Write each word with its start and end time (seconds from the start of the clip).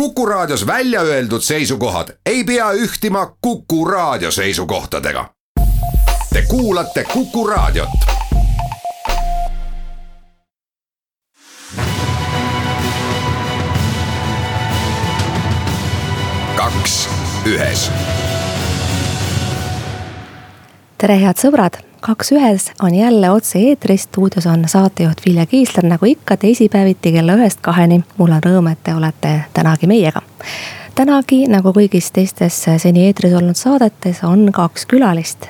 Kuku 0.00 0.26
Raadios 0.26 0.66
välja 0.66 1.00
öeldud 1.00 1.40
seisukohad 1.40 2.08
ei 2.26 2.44
pea 2.44 2.72
ühtima 2.72 3.36
Kuku 3.40 3.84
Raadio 3.84 4.30
seisukohtadega. 4.30 5.30
Te 6.32 6.42
kuulate 6.42 7.04
Kuku 7.04 7.46
Raadiot. 7.46 7.88
kaks 16.56 17.08
ühes. 17.46 17.90
tere, 20.98 21.20
head 21.20 21.36
sõbrad 21.40 21.85
kaks 22.06 22.32
ühes 22.32 22.72
on 22.82 22.94
jälle 22.94 23.30
otse-eetris, 23.30 24.02
stuudios 24.02 24.46
on 24.46 24.64
saatejuht 24.68 25.18
Vilja 25.26 25.46
Kiisler, 25.46 25.86
nagu 25.86 26.06
ikka 26.06 26.36
teisipäeviti 26.36 27.12
kella 27.12 27.34
ühest 27.34 27.58
kaheni. 27.60 28.00
mul 28.18 28.30
on 28.30 28.42
rõõm, 28.44 28.70
et 28.72 28.78
te 28.84 28.94
olete 28.94 29.40
tänagi 29.54 29.86
meiega. 29.86 30.22
tänagi, 30.94 31.46
nagu 31.50 31.72
kõigis 31.74 32.12
teistes 32.12 32.62
seni 32.78 33.06
eetris 33.06 33.34
olnud 33.34 33.58
saadetes, 33.58 34.22
on 34.24 34.52
kaks 34.52 34.86
külalist. 34.86 35.48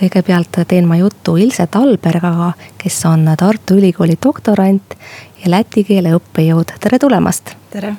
kõigepealt 0.00 0.64
teen 0.68 0.88
ma 0.88 0.96
juttu 0.96 1.36
Ilse 1.36 1.66
Talbergaga, 1.66 2.52
kes 2.78 3.04
on 3.04 3.28
Tartu 3.36 3.74
Ülikooli 3.74 4.16
doktorant 4.26 4.96
ja 5.44 5.50
läti 5.50 5.84
keele 5.84 6.16
õppejõud, 6.16 6.78
tere 6.80 6.98
tulemast. 6.98 7.56
tere 7.70 7.96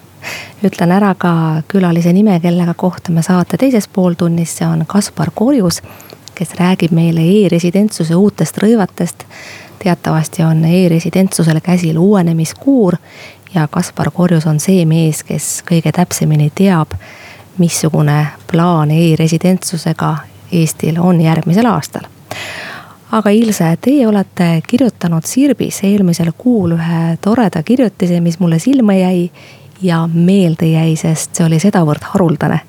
ütlen 0.63 0.91
ära 0.91 1.15
ka 1.17 1.61
külalise 1.67 2.13
nime, 2.13 2.39
kellega 2.39 2.73
kohtume 2.73 3.21
saate 3.21 3.57
teises 3.57 3.87
pooltunnis, 3.87 4.57
see 4.57 4.67
on 4.67 4.85
Kaspar 4.87 5.31
Korjus 5.35 5.81
kes 6.41 6.55
räägib 6.57 6.91
meile 6.91 7.21
e-residentsuse 7.21 8.15
uutest 8.15 8.57
rõivatest. 8.57 9.25
teatavasti 9.83 10.43
on 10.43 10.65
e-residentsusel 10.65 11.59
käsil 11.61 11.97
uuenemiskuur 11.97 12.95
ja 13.53 13.67
Kaspar 13.67 14.11
Korjus 14.11 14.47
on 14.47 14.59
see 14.59 14.85
mees, 14.85 15.23
kes 15.23 15.63
kõige 15.69 15.91
täpsemini 15.91 16.51
teab, 16.55 16.97
missugune 17.57 18.25
plaan 18.51 18.91
e-residentsusega 18.91 20.15
Eestil 20.51 20.97
on 20.99 21.21
järgmisel 21.21 21.65
aastal 21.65 22.09
aga 23.11 23.29
Ilse, 23.29 23.77
teie 23.81 24.07
olete 24.07 24.61
kirjutanud 24.67 25.23
Sirbis 25.25 25.83
eelmisel 25.83 26.31
kuul 26.37 26.73
ühe 26.73 27.17
toreda 27.21 27.61
kirjutise, 27.63 28.19
mis 28.19 28.39
mulle 28.39 28.59
silma 28.59 28.97
jäi 28.97 29.29
ja 29.81 30.07
meelde 30.13 30.73
jäi, 30.73 30.95
sest 30.95 31.35
see 31.35 31.45
oli 31.45 31.59
sedavõrd 31.59 32.13
haruldane 32.15 32.63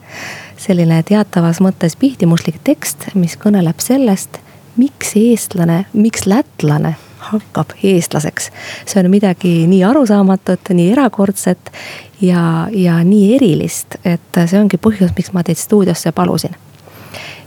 selline 0.63 1.03
teatavas 1.07 1.61
mõttes 1.65 1.97
pihtimuslik 1.99 2.61
tekst, 2.65 3.09
mis 3.19 3.35
kõneleb 3.41 3.81
sellest, 3.83 4.39
miks 4.77 5.17
eestlane, 5.19 5.85
miks 5.93 6.27
lätlane 6.31 6.95
hakkab 7.23 7.75
eestlaseks. 7.83 8.51
see 8.87 9.03
on 9.03 9.11
midagi 9.11 9.67
nii 9.71 9.85
arusaamatut, 9.85 10.73
nii 10.75 10.91
erakordset 10.93 11.73
ja, 12.21 12.69
ja 12.75 12.99
nii 13.05 13.35
erilist, 13.37 13.99
et 14.05 14.43
see 14.47 14.61
ongi 14.61 14.81
põhjus, 14.83 15.15
miks 15.17 15.33
ma 15.33 15.45
teid 15.47 15.59
stuudiosse 15.59 16.13
palusin. 16.13 16.57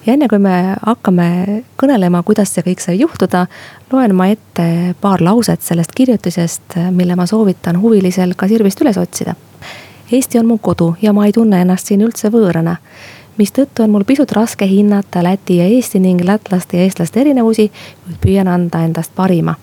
ja 0.05 0.13
enne 0.13 0.27
kui 0.31 0.39
me 0.39 0.75
hakkame 0.81 1.63
kõnelema, 1.81 2.23
kuidas 2.23 2.53
see 2.53 2.63
kõik 2.67 2.83
sai 2.83 2.99
juhtuda, 2.99 3.47
loen 3.91 4.15
ma 4.15 4.29
ette 4.31 4.95
paar 5.01 5.21
lauset 5.21 5.61
sellest 5.61 5.95
kirjutisest, 5.95 6.79
mille 6.91 7.15
ma 7.15 7.25
soovitan 7.25 7.81
huvilisel 7.81 8.35
ka 8.35 8.47
Sirbist 8.47 8.81
üles 8.81 8.97
otsida 9.01 9.35
Eesti 10.11 10.39
on 10.39 10.45
mu 10.45 10.57
kodu 10.57 10.95
ja 11.01 11.13
ma 11.13 11.25
ei 11.25 11.31
tunne 11.33 11.61
ennast 11.61 11.87
siin 11.87 12.01
üldse 12.05 12.29
võõrana. 12.29 12.75
mistõttu 13.37 13.83
on 13.83 13.89
mul 13.91 14.03
pisut 14.03 14.31
raske 14.31 14.67
hinnata 14.67 15.23
Läti 15.23 15.57
ja 15.57 15.65
Eesti 15.65 15.99
ning 15.99 16.21
lätlaste 16.23 16.77
ja 16.77 16.83
eestlaste 16.83 17.21
erinevusi, 17.21 17.71
kuid 18.05 18.17
püüan 18.21 18.47
anda 18.47 18.83
endast 18.85 19.11
parima. 19.15 19.55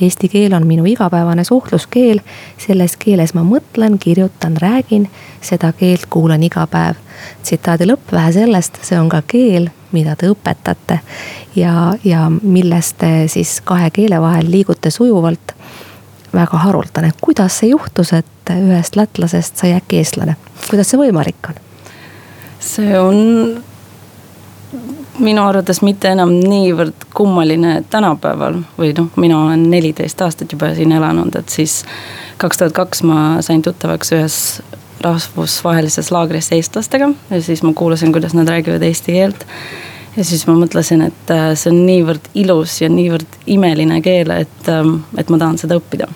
Eesti 0.00 0.28
keel 0.28 0.52
on 0.52 0.66
minu 0.66 0.84
igapäevane 0.84 1.44
suhtluskeel, 1.44 2.20
selles 2.58 2.96
keeles 2.96 3.34
ma 3.34 3.44
mõtlen, 3.44 3.98
kirjutan, 3.98 4.56
räägin, 4.56 5.10
seda 5.40 5.72
keelt 5.72 6.06
kuulan 6.10 6.42
iga 6.42 6.66
päev. 6.66 6.96
tsitaadi 7.42 7.86
lõpp, 7.86 8.12
vähe 8.12 8.32
sellest, 8.32 8.78
see 8.82 8.98
on 8.98 9.08
ka 9.08 9.22
keel, 9.26 9.68
mida 9.92 10.16
te 10.16 10.26
õpetate 10.32 10.98
ja, 11.56 11.94
ja 12.04 12.30
millest 12.42 12.96
te 12.98 13.28
siis 13.28 13.60
kahe 13.60 13.90
keele 13.90 14.20
vahel 14.20 14.50
liigute 14.50 14.90
sujuvalt 14.90 15.54
väga 16.34 16.62
haruldane, 16.66 17.12
kuidas 17.20 17.58
see 17.60 17.72
juhtus, 17.72 18.12
et 18.16 18.54
ühest 18.54 18.96
lätlasest 18.96 19.60
sai 19.60 19.74
äkki 19.76 20.00
eestlane, 20.00 20.36
kuidas 20.68 20.92
see 20.92 21.00
võimalik 21.00 21.50
on? 21.50 21.60
see 22.62 22.98
on 22.98 23.62
minu 25.18 25.44
arvates 25.44 25.82
mitte 25.84 26.12
enam 26.14 26.32
niivõrd 26.40 27.06
kummaline 27.14 27.82
tänapäeval 27.90 28.60
või 28.78 28.92
noh, 28.96 29.10
mina 29.20 29.38
olen 29.46 29.68
neliteist 29.70 30.20
aastat 30.24 30.52
juba 30.52 30.72
siin 30.76 30.94
elanud, 30.96 31.34
et 31.36 31.52
siis 31.52 31.82
kaks 32.40 32.60
tuhat 32.60 32.76
kaks 32.76 33.02
ma 33.06 33.18
sain 33.44 33.62
tuttavaks 33.62 34.14
ühes 34.16 34.38
rahvusvahelises 35.02 36.12
laagris 36.14 36.52
eestlastega 36.54 37.10
ja 37.30 37.42
siis 37.42 37.62
ma 37.66 37.74
kuulasin, 37.76 38.12
kuidas 38.14 38.36
nad 38.38 38.48
räägivad 38.48 38.82
eesti 38.86 39.18
keelt. 39.18 39.46
ja 40.16 40.24
siis 40.24 40.46
ma 40.46 40.56
mõtlesin, 40.56 41.02
et 41.08 41.30
äh, 41.34 41.52
see 41.58 41.72
on 41.72 41.84
niivõrd 41.86 42.32
ilus 42.34 42.80
ja 42.80 42.88
niivõrd 42.92 43.40
imeline 43.46 44.00
keel, 44.04 44.30
et, 44.30 44.68
ähm, 44.68 45.02
et 45.16 45.30
ma 45.30 45.40
tahan 45.42 45.58
seda 45.60 45.80
õppida 45.80 46.08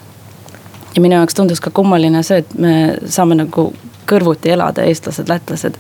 ja 0.97 1.03
minu 1.03 1.15
jaoks 1.15 1.35
tundus 1.35 1.61
ka 1.61 1.71
kummaline 1.71 2.23
see, 2.27 2.39
et 2.43 2.55
me 2.59 2.77
saame 3.07 3.37
nagu 3.39 3.71
kõrvuti 4.09 4.53
elada, 4.55 4.85
eestlased, 4.87 5.29
lätlased. 5.29 5.75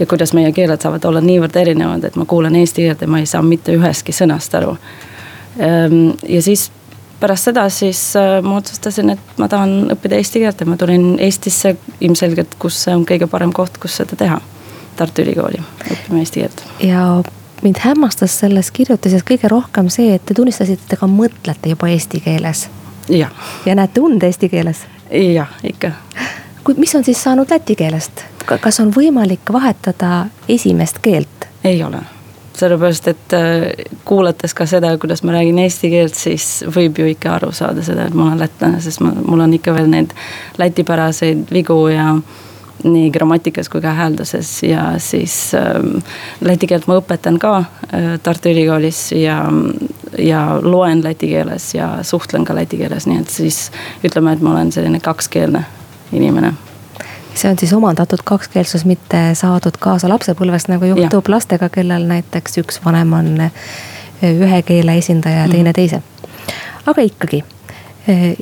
ja 0.00 0.06
kuidas 0.06 0.32
meie 0.32 0.52
keeled 0.52 0.80
saavad 0.80 1.04
olla 1.04 1.20
niivõrd 1.20 1.56
erinevad, 1.60 2.04
et 2.04 2.16
ma 2.16 2.24
kuulan 2.24 2.56
eesti 2.56 2.86
keelt 2.86 3.02
ja 3.04 3.08
ma 3.08 3.20
ei 3.20 3.26
saa 3.28 3.42
mitte 3.42 3.74
ühestki 3.76 4.12
sõnast 4.16 4.54
aru. 4.56 4.76
Ehm, 5.58 6.14
ja 6.28 6.42
siis 6.42 6.70
pärast 7.20 7.50
seda 7.50 7.66
siis 7.68 8.00
äh, 8.16 8.38
ma 8.42 8.56
otsustasin, 8.56 9.10
et 9.14 9.36
ma 9.38 9.48
tahan 9.48 9.92
õppida 9.94 10.16
eesti 10.16 10.40
keelt 10.40 10.60
ja 10.60 10.66
ma 10.66 10.78
tulin 10.80 11.18
Eestisse 11.20 11.76
ilmselgelt, 12.00 12.56
kus 12.58 12.80
see 12.84 12.96
on 12.96 13.04
kõige 13.08 13.28
parem 13.28 13.52
koht, 13.52 13.76
kus 13.78 14.00
seda 14.00 14.16
teha. 14.16 14.40
Tartu 14.96 15.22
Ülikooli 15.22 15.60
õppima 15.92 16.20
eesti 16.20 16.42
keelt. 16.42 16.64
ja 16.84 17.04
mind 17.62 17.78
hämmastas 17.84 18.38
selles 18.40 18.70
kirjutises 18.70 19.24
kõige 19.24 19.48
rohkem 19.48 19.88
see, 19.92 20.14
et 20.16 20.24
te 20.26 20.34
tunnistasite, 20.34 20.80
et 20.82 20.92
te 20.94 21.00
ka 21.00 21.08
mõtlete 21.08 21.72
juba 21.72 21.88
eesti 21.92 22.20
keeles 22.24 22.68
jah. 23.10 23.30
ja 23.66 23.74
näete 23.74 24.00
und 24.00 24.22
eesti 24.22 24.48
keeles? 24.48 24.86
jah, 25.34 25.48
ikka. 25.64 25.92
kuid 26.64 26.78
mis 26.78 26.94
on 26.94 27.04
siis 27.04 27.22
saanud 27.22 27.50
läti 27.50 27.76
keelest, 27.76 28.24
kas 28.60 28.80
on 28.80 28.94
võimalik 28.96 29.52
vahetada 29.52 30.26
esimest 30.48 30.98
keelt? 31.02 31.50
ei 31.64 31.82
ole 31.84 32.02
sellepärast, 32.60 33.08
et 33.08 33.32
äh, 33.32 33.86
kuulates 34.04 34.54
ka 34.54 34.66
seda, 34.68 34.92
kuidas 34.98 35.22
ma 35.24 35.32
räägin 35.32 35.58
eesti 35.62 35.90
keelt, 35.92 36.14
siis 36.18 36.64
võib 36.76 36.98
ju 37.00 37.08
ikka 37.08 37.34
aru 37.38 37.52
saada 37.56 37.84
seda, 37.86 38.04
et 38.06 38.16
ma 38.16 38.26
olen 38.28 38.42
lätlane, 38.42 38.82
sest 38.84 39.00
ma, 39.04 39.14
mul 39.24 39.40
on 39.46 39.54
ikka 39.56 39.74
veel 39.76 39.88
neid 39.88 40.12
lätipäraseid 40.60 41.48
vigu 41.54 41.78
ja 41.88 42.12
nii 42.84 43.10
grammatikas 43.12 43.68
kui 43.68 43.80
ka 43.84 43.92
häälduses 43.96 44.62
ja 44.64 44.92
siis 44.98 45.54
äh, 45.56 45.80
läti 46.44 46.68
keelt 46.70 46.88
ma 46.88 46.98
õpetan 47.00 47.38
ka 47.40 47.56
äh, 47.60 48.14
Tartu 48.22 48.52
Ülikoolis 48.52 49.10
ja 49.16 49.42
ja 50.22 50.58
loen 50.62 51.04
läti 51.04 51.28
keeles 51.28 51.74
ja 51.74 51.98
suhtlen 52.02 52.44
ka 52.44 52.54
läti 52.54 52.78
keeles, 52.80 53.06
nii 53.06 53.20
et 53.20 53.30
siis 53.30 53.70
ütleme, 54.04 54.32
et 54.32 54.42
ma 54.44 54.54
olen 54.54 54.72
selline 54.72 55.00
kakskeelne 55.00 55.64
inimene 56.12 56.54
see 57.34 57.50
on 57.50 57.58
siis 57.58 57.72
omandatud 57.72 58.22
kakskeelsus, 58.24 58.84
mitte 58.84 59.20
saadud 59.38 59.76
kaasa 59.80 60.08
lapsepõlvest, 60.10 60.68
nagu 60.72 60.84
juhtub 60.84 61.28
ja. 61.28 61.36
lastega, 61.36 61.68
kellel 61.72 62.04
näiteks 62.10 62.58
üks 62.62 62.80
vanem 62.84 63.12
on 63.16 63.30
ühe 64.26 64.62
keele 64.66 64.98
esindaja 64.98 65.44
ja 65.44 65.48
teine 65.48 65.70
mm. 65.70 65.78
teise. 65.78 66.02
aga 66.90 67.06
ikkagi, 67.06 67.44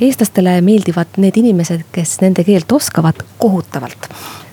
eestlastele 0.01 0.61
meeldivad 0.65 1.21
need 1.21 1.37
inimesed, 1.37 1.85
kes 1.93 2.19
nende 2.25 2.45
keelt 2.49 2.73
oskavad 2.73 3.23
kohutavalt 3.39 4.11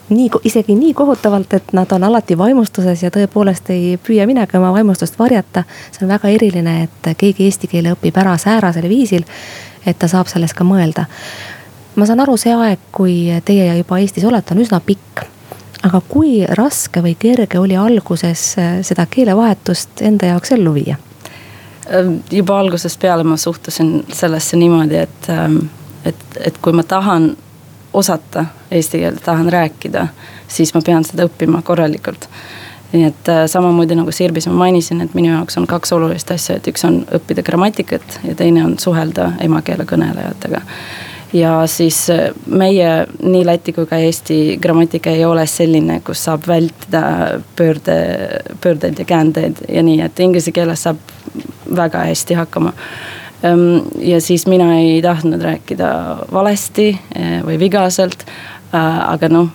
nii, 0.10 0.30
isegi 0.44 0.76
nii 0.76 0.94
kohutavalt, 0.94 1.54
et 1.54 1.74
nad 1.74 1.92
on 1.92 2.04
alati 2.04 2.38
vaimustuses 2.38 3.04
ja 3.04 3.12
tõepoolest 3.12 3.70
ei 3.74 3.96
püüa 3.98 4.28
minagi 4.28 4.58
oma 4.58 4.72
vaimustust 4.74 5.20
varjata. 5.20 5.64
see 5.92 6.06
on 6.06 6.14
väga 6.14 6.30
eriline, 6.30 6.84
et 6.84 7.18
keegi 7.18 7.46
eesti 7.46 7.68
keele 7.68 7.96
õpib 7.96 8.18
ära 8.22 8.38
säärasel 8.38 8.90
viisil, 8.90 9.26
et 9.86 10.00
ta 10.00 10.08
saab 10.08 10.28
selles 10.28 10.54
ka 10.54 10.64
mõelda. 10.64 11.06
ma 11.96 12.06
saan 12.06 12.20
aru, 12.20 12.38
see 12.38 12.54
aeg, 12.54 12.80
kui 12.92 13.42
teie 13.46 13.78
juba 13.78 14.00
Eestis 14.00 14.26
olete, 14.26 14.54
on 14.54 14.62
üsna 14.62 14.80
pikk. 14.80 15.26
aga 15.84 16.02
kui 16.10 16.46
raske 16.50 17.02
või 17.02 17.16
kerge 17.20 17.60
oli 17.60 17.76
alguses 17.76 18.56
seda 18.82 19.06
keelevahetust 19.06 20.02
enda 20.02 20.26
jaoks 20.26 20.52
ellu 20.52 20.74
viia? 20.74 20.98
juba 22.32 22.60
algusest 22.60 23.00
peale 23.00 23.24
ma 23.24 23.38
suhtusin 23.38 24.06
sellesse 24.14 24.58
niimoodi, 24.58 24.96
et, 24.96 25.28
et, 26.06 26.24
et 26.46 26.58
kui 26.58 26.74
ma 26.74 26.84
tahan 26.84 27.36
osata 27.96 28.46
eesti 28.72 29.00
keelt, 29.00 29.24
tahan 29.24 29.50
rääkida, 29.52 30.08
siis 30.48 30.74
ma 30.76 30.82
pean 30.86 31.04
seda 31.08 31.28
õppima 31.30 31.62
korralikult. 31.64 32.30
nii 32.94 33.04
et 33.04 33.30
äh, 33.30 33.44
samamoodi 33.50 33.96
nagu 33.98 34.12
Sirbis 34.12 34.48
ma 34.48 34.54
mainisin, 34.54 35.02
et 35.02 35.14
minu 35.18 35.32
jaoks 35.34 35.58
on 35.58 35.66
kaks 35.68 35.92
olulist 35.94 36.32
asja, 36.32 36.56
et 36.56 36.68
üks 36.68 36.86
on 36.88 37.02
õppida 37.18 37.44
grammatikat 37.44 38.20
ja 38.24 38.36
teine 38.36 38.64
on 38.64 38.78
suhelda 38.80 39.32
emakeele 39.44 39.88
kõnelejatega 39.90 40.62
ja 41.34 41.68
siis 41.68 42.10
äh, 42.10 42.30
meie, 42.48 43.08
nii 43.24 43.44
läti 43.46 43.74
kui 43.74 43.90
ka 43.90 43.98
eesti 44.00 44.58
grammatika 44.62 45.12
ei 45.12 45.26
ole 45.26 45.48
selline, 45.50 46.00
kus 46.06 46.24
saab 46.28 46.48
vältida 46.48 47.04
pöörde, 47.56 47.98
pöördeid 48.62 49.00
ja 49.00 49.06
käändeid 49.06 49.66
ja 49.70 49.84
nii, 49.84 50.00
et 50.06 50.20
inglise 50.20 50.52
keeles 50.56 50.86
saab 50.88 51.02
väga 51.76 52.06
hästi 52.12 52.38
hakkama 52.40 52.74
ja 54.00 54.22
siis 54.22 54.48
mina 54.48 54.72
ei 54.80 55.02
tahtnud 55.02 55.42
rääkida 55.42 55.90
valesti 56.32 56.90
eh, 57.16 57.42
või 57.46 57.60
vigaselt. 57.60 58.26
Äh, 58.76 59.00
aga 59.12 59.30
noh, 59.30 59.52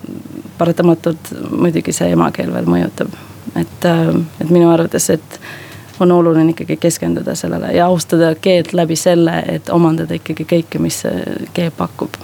paratamatult 0.59 1.32
muidugi 1.50 1.93
see 1.97 2.12
emakeel 2.12 2.53
veel 2.55 2.69
mõjutab. 2.69 3.12
et, 3.56 3.85
et 4.41 4.50
minu 4.50 4.69
arvates, 4.71 5.11
et 5.11 5.41
on 6.00 6.12
oluline 6.12 6.53
ikkagi 6.53 6.77
keskenduda 6.77 7.35
sellele 7.35 7.73
ja 7.75 7.87
austada 7.87 8.35
keelt 8.35 8.73
läbi 8.73 8.97
selle, 8.97 9.43
et 9.49 9.69
omandada 9.69 10.15
ikkagi 10.15 10.47
kõike, 10.49 10.79
mis 10.79 11.00
see 11.03 11.49
keel 11.56 11.73
pakub 11.76 12.17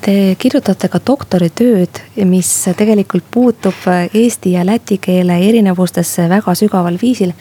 Te 0.00 0.36
kirjutate 0.38 0.88
ka 0.88 1.00
doktoritööd, 1.06 2.00
mis 2.24 2.50
tegelikult 2.76 3.24
puutub 3.30 3.86
eesti 4.14 4.52
ja 4.52 4.64
läti 4.66 4.98
keele 5.02 5.38
erinevustesse 5.48 6.28
väga 6.28 6.54
sügaval 6.54 6.98
viisil. 7.02 7.32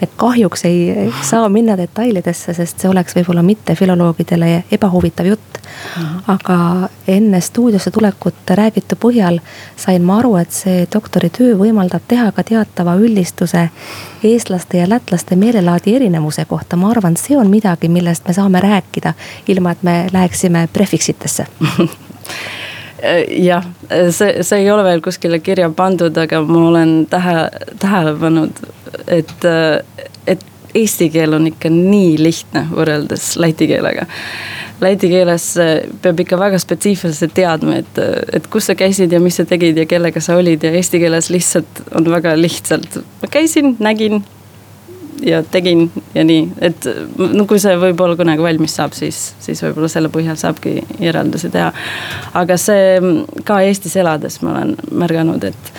me 0.00 0.08
kahjuks 0.16 0.64
ei 0.64 1.10
saa 1.22 1.48
minna 1.48 1.76
detailidesse, 1.76 2.54
sest 2.54 2.80
see 2.80 2.90
oleks 2.90 3.16
võib-olla 3.16 3.42
mitte 3.42 3.74
filoloogidele 3.74 4.64
ebahuvitav 4.72 5.26
jutt. 5.26 5.54
Mhm. 5.96 6.18
aga 6.28 6.88
enne 7.08 7.40
stuudiosse 7.40 7.90
tulekut 7.90 8.34
räägitu 8.50 8.96
põhjal 8.96 9.40
sain 9.76 10.02
ma 10.02 10.18
aru, 10.18 10.36
et 10.36 10.52
see 10.52 10.86
doktoritöö 10.94 11.56
võimaldab 11.58 12.02
teha 12.08 12.30
ka 12.32 12.42
teatava 12.42 12.94
üldistuse 12.96 13.68
eestlaste 14.24 14.78
ja 14.78 14.88
lätlaste 14.88 15.36
meelelaadi 15.36 15.96
erinevuse 15.96 16.44
kohta. 16.44 16.76
ma 16.76 16.90
arvan, 16.90 17.16
see 17.16 17.36
on 17.36 17.50
midagi, 17.50 17.88
millest 17.88 18.28
me 18.28 18.34
saame 18.34 18.60
rääkida, 18.60 19.14
ilma 19.48 19.70
et 19.70 19.82
me 19.82 20.06
läheksime 20.12 20.68
prefiksitesse 20.72 21.46
jah, 23.48 23.64
see, 24.10 24.42
see 24.42 24.62
ei 24.62 24.70
ole 24.72 24.84
veel 24.86 25.02
kuskile 25.04 25.40
kirja 25.44 25.68
pandud, 25.76 26.16
aga 26.20 26.40
ma 26.46 26.66
olen 26.70 26.96
tähe, 27.10 27.36
tähele 27.82 28.14
pannud, 28.20 28.60
et, 29.06 29.48
et 30.26 30.44
eesti 30.74 31.10
keel 31.14 31.36
on 31.36 31.48
ikka 31.50 31.70
nii 31.72 32.16
lihtne 32.22 32.66
võrreldes 32.72 33.34
läti 33.40 33.68
keelega. 33.70 34.06
Läti 34.82 35.08
keeles 35.08 35.46
peab 36.02 36.20
ikka 36.24 36.38
väga 36.38 36.58
spetsiifiliselt 36.60 37.34
teadma, 37.36 37.78
et, 37.84 38.00
et 38.34 38.48
kus 38.50 38.66
sa 38.68 38.74
käisid 38.78 39.12
ja 39.14 39.20
mis 39.22 39.38
sa 39.38 39.46
tegid 39.48 39.78
ja 39.78 39.86
kellega 39.88 40.20
sa 40.24 40.38
olid 40.40 40.64
ja 40.66 40.72
eesti 40.74 41.00
keeles 41.02 41.30
lihtsalt 41.30 41.84
on 41.94 42.08
väga 42.10 42.34
lihtsalt. 42.38 42.98
ma 43.22 43.30
käisin, 43.30 43.76
nägin, 43.78 44.24
ja 45.22 45.42
tegin 45.42 45.86
ja 46.14 46.24
nii, 46.24 46.48
et 46.64 46.86
no 47.18 47.46
kui 47.50 47.60
see 47.62 47.76
võib-olla 47.80 48.16
kunagi 48.18 48.42
valmis 48.42 48.74
saab, 48.78 48.94
siis, 48.96 49.34
siis 49.42 49.62
võib-olla 49.64 49.90
selle 49.92 50.10
põhjal 50.12 50.38
saabki 50.40 50.76
järeldusi 51.02 51.50
teha. 51.54 51.70
aga 52.40 52.56
see 52.60 53.14
ka 53.44 53.60
Eestis 53.66 53.96
elades 54.00 54.40
ma 54.42 54.54
olen 54.54 54.74
märganud, 55.04 55.44
et 55.44 55.72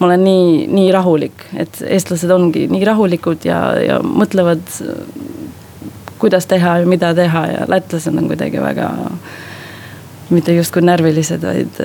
ma 0.00 0.08
olen 0.08 0.24
nii, 0.24 0.66
nii 0.72 0.88
rahulik, 0.96 1.46
et 1.60 1.82
eestlased 1.86 2.30
ongi 2.32 2.66
nii 2.72 2.84
rahulikud 2.88 3.44
ja, 3.44 3.60
ja 3.84 4.00
mõtlevad, 4.04 4.64
kuidas 6.20 6.48
teha 6.48 6.80
ja 6.80 6.88
mida 6.88 7.12
teha 7.16 7.46
ja 7.52 7.68
lätlased 7.68 8.16
on 8.16 8.28
kuidagi 8.30 8.62
väga 8.62 8.90
mitte 10.30 10.54
justkui 10.54 10.82
närvilised, 10.86 11.42
vaid, 11.42 11.80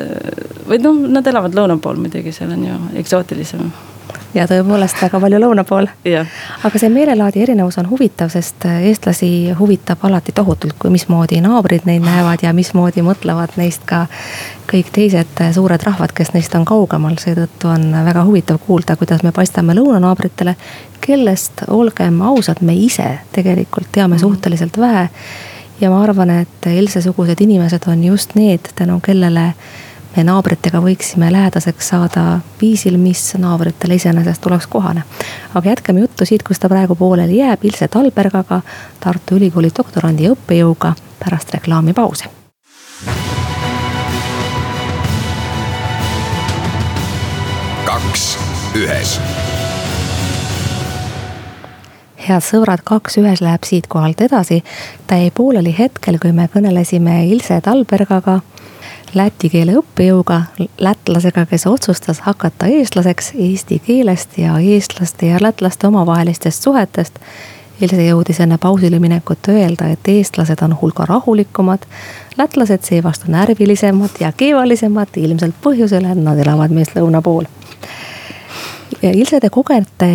vaid 0.69 0.83
noh, 0.85 1.01
nad 1.09 1.27
elavad 1.27 1.55
lõuna 1.57 1.79
pool 1.81 1.97
muidugi, 1.97 2.33
seal 2.35 2.53
on 2.53 2.65
ju 2.67 2.79
eksootilisem 3.01 3.71
ja 4.33 4.45
tõepoolest 4.49 4.99
väga 5.01 5.19
palju 5.19 5.39
lõuna 5.41 5.63
pool. 5.67 5.87
aga 6.63 6.79
see 6.79 6.89
meelelaadi 6.89 7.41
erinevus 7.43 7.77
on 7.81 7.89
huvitav, 7.89 8.29
sest 8.33 8.65
äh, 8.65 8.81
eestlasi 8.89 9.29
huvitab 9.59 10.03
alati 10.07 10.31
tohutult, 10.35 10.75
kui 10.79 10.91
mismoodi 10.93 11.41
naabrid 11.41 11.85
neid 11.85 12.03
näevad 12.05 12.43
ja 12.43 12.53
mismoodi 12.53 13.03
mõtlevad 13.05 13.55
neist 13.57 13.85
ka 13.85 14.05
kõik 14.71 14.91
teised 14.95 15.41
äh, 15.41 15.53
suured 15.55 15.83
rahvad, 15.83 16.13
kes 16.15 16.33
neist 16.33 16.55
on 16.55 16.65
kaugemal, 16.65 17.17
seetõttu 17.21 17.71
on 17.71 17.89
väga 18.05 18.25
huvitav 18.27 18.59
kuulda, 18.67 18.97
kuidas 18.99 19.23
me 19.23 19.31
paistame 19.35 19.75
lõunanaabritele, 19.77 20.55
kellest, 21.05 21.65
olgem 21.67 22.21
ausad, 22.25 22.61
me 22.61 22.75
ise 22.75 23.19
tegelikult 23.35 23.91
teame 23.91 24.15
mhm. 24.15 24.21
suhteliselt 24.21 24.77
vähe. 24.77 25.09
ja 25.81 25.89
ma 25.89 26.03
arvan, 26.03 26.29
et 26.29 26.67
Else-sugused 26.71 27.41
inimesed 27.43 27.83
on 27.87 28.03
just 28.03 28.35
need, 28.35 28.71
tänu 28.75 28.99
kellele 29.03 29.53
me 30.15 30.23
naabritega 30.23 30.79
võiksime 30.79 31.29
lähedaseks 31.31 31.89
saada 31.91 32.39
viisil, 32.61 32.97
mis 33.01 33.21
naabritele 33.37 33.97
iseenesest 33.99 34.45
oleks 34.47 34.67
kohane. 34.67 35.03
aga 35.53 35.69
jätkame 35.69 35.99
juttu 35.99 36.25
siit, 36.25 36.43
kus 36.43 36.59
ta 36.59 36.69
praegu 36.69 36.95
pooleli 36.95 37.37
jääb, 37.37 37.63
Ilse 37.63 37.87
Talbergaga, 37.87 38.61
Tartu 38.99 39.35
Ülikooli 39.35 39.71
doktorandi 39.77 40.29
õppejõuga 40.31 40.93
pärast 41.19 41.53
reklaamipausi. 41.53 42.29
kaks 47.85 48.37
ühes 48.75 49.19
head 52.27 52.41
sõbrad, 52.41 52.81
kaks 52.83 53.19
ühes 53.21 53.41
läheb 53.41 53.63
siit 53.63 53.87
kohalt 53.87 54.21
edasi. 54.21 54.63
ta 55.07 55.15
jäi 55.15 55.31
pooleli 55.31 55.75
hetkel, 55.77 56.17
kui 56.19 56.31
me 56.31 56.49
kõnelesime 56.53 57.27
Ilse 57.29 57.61
Talbergaga 57.61 58.39
läti 59.15 59.49
keele 59.49 59.77
õppejõuga, 59.79 60.41
lätlasega, 60.77 61.45
kes 61.49 61.65
otsustas 61.67 62.19
hakata 62.25 62.67
eestlaseks 62.71 63.31
eesti 63.39 63.79
keelest 63.85 64.37
ja 64.37 64.57
eestlaste 64.59 65.31
ja 65.31 65.41
lätlaste 65.41 65.87
omavahelistest 65.87 66.63
suhetest. 66.63 67.19
Ilse 67.81 67.99
jõudis 68.05 68.39
enne 68.39 68.57
pausile 68.57 68.99
minekut 69.03 69.49
öelda, 69.51 69.89
et 69.91 70.07
eestlased 70.07 70.61
on 70.63 70.77
hulga 70.81 71.05
rahulikumad, 71.09 71.83
lätlased 72.37 72.87
seevastu 72.87 73.31
närvilisemad 73.31 74.19
ja 74.19 74.31
keevalisemad, 74.31 75.11
ilmselt 75.19 75.55
põhjusel, 75.63 76.07
et 76.11 76.21
nad 76.23 76.39
elavad 76.39 76.71
meist 76.71 76.95
lõuna 76.95 77.21
pool. 77.23 77.49
Ilse, 79.03 79.39
te 79.39 79.49
kogete 79.51 80.11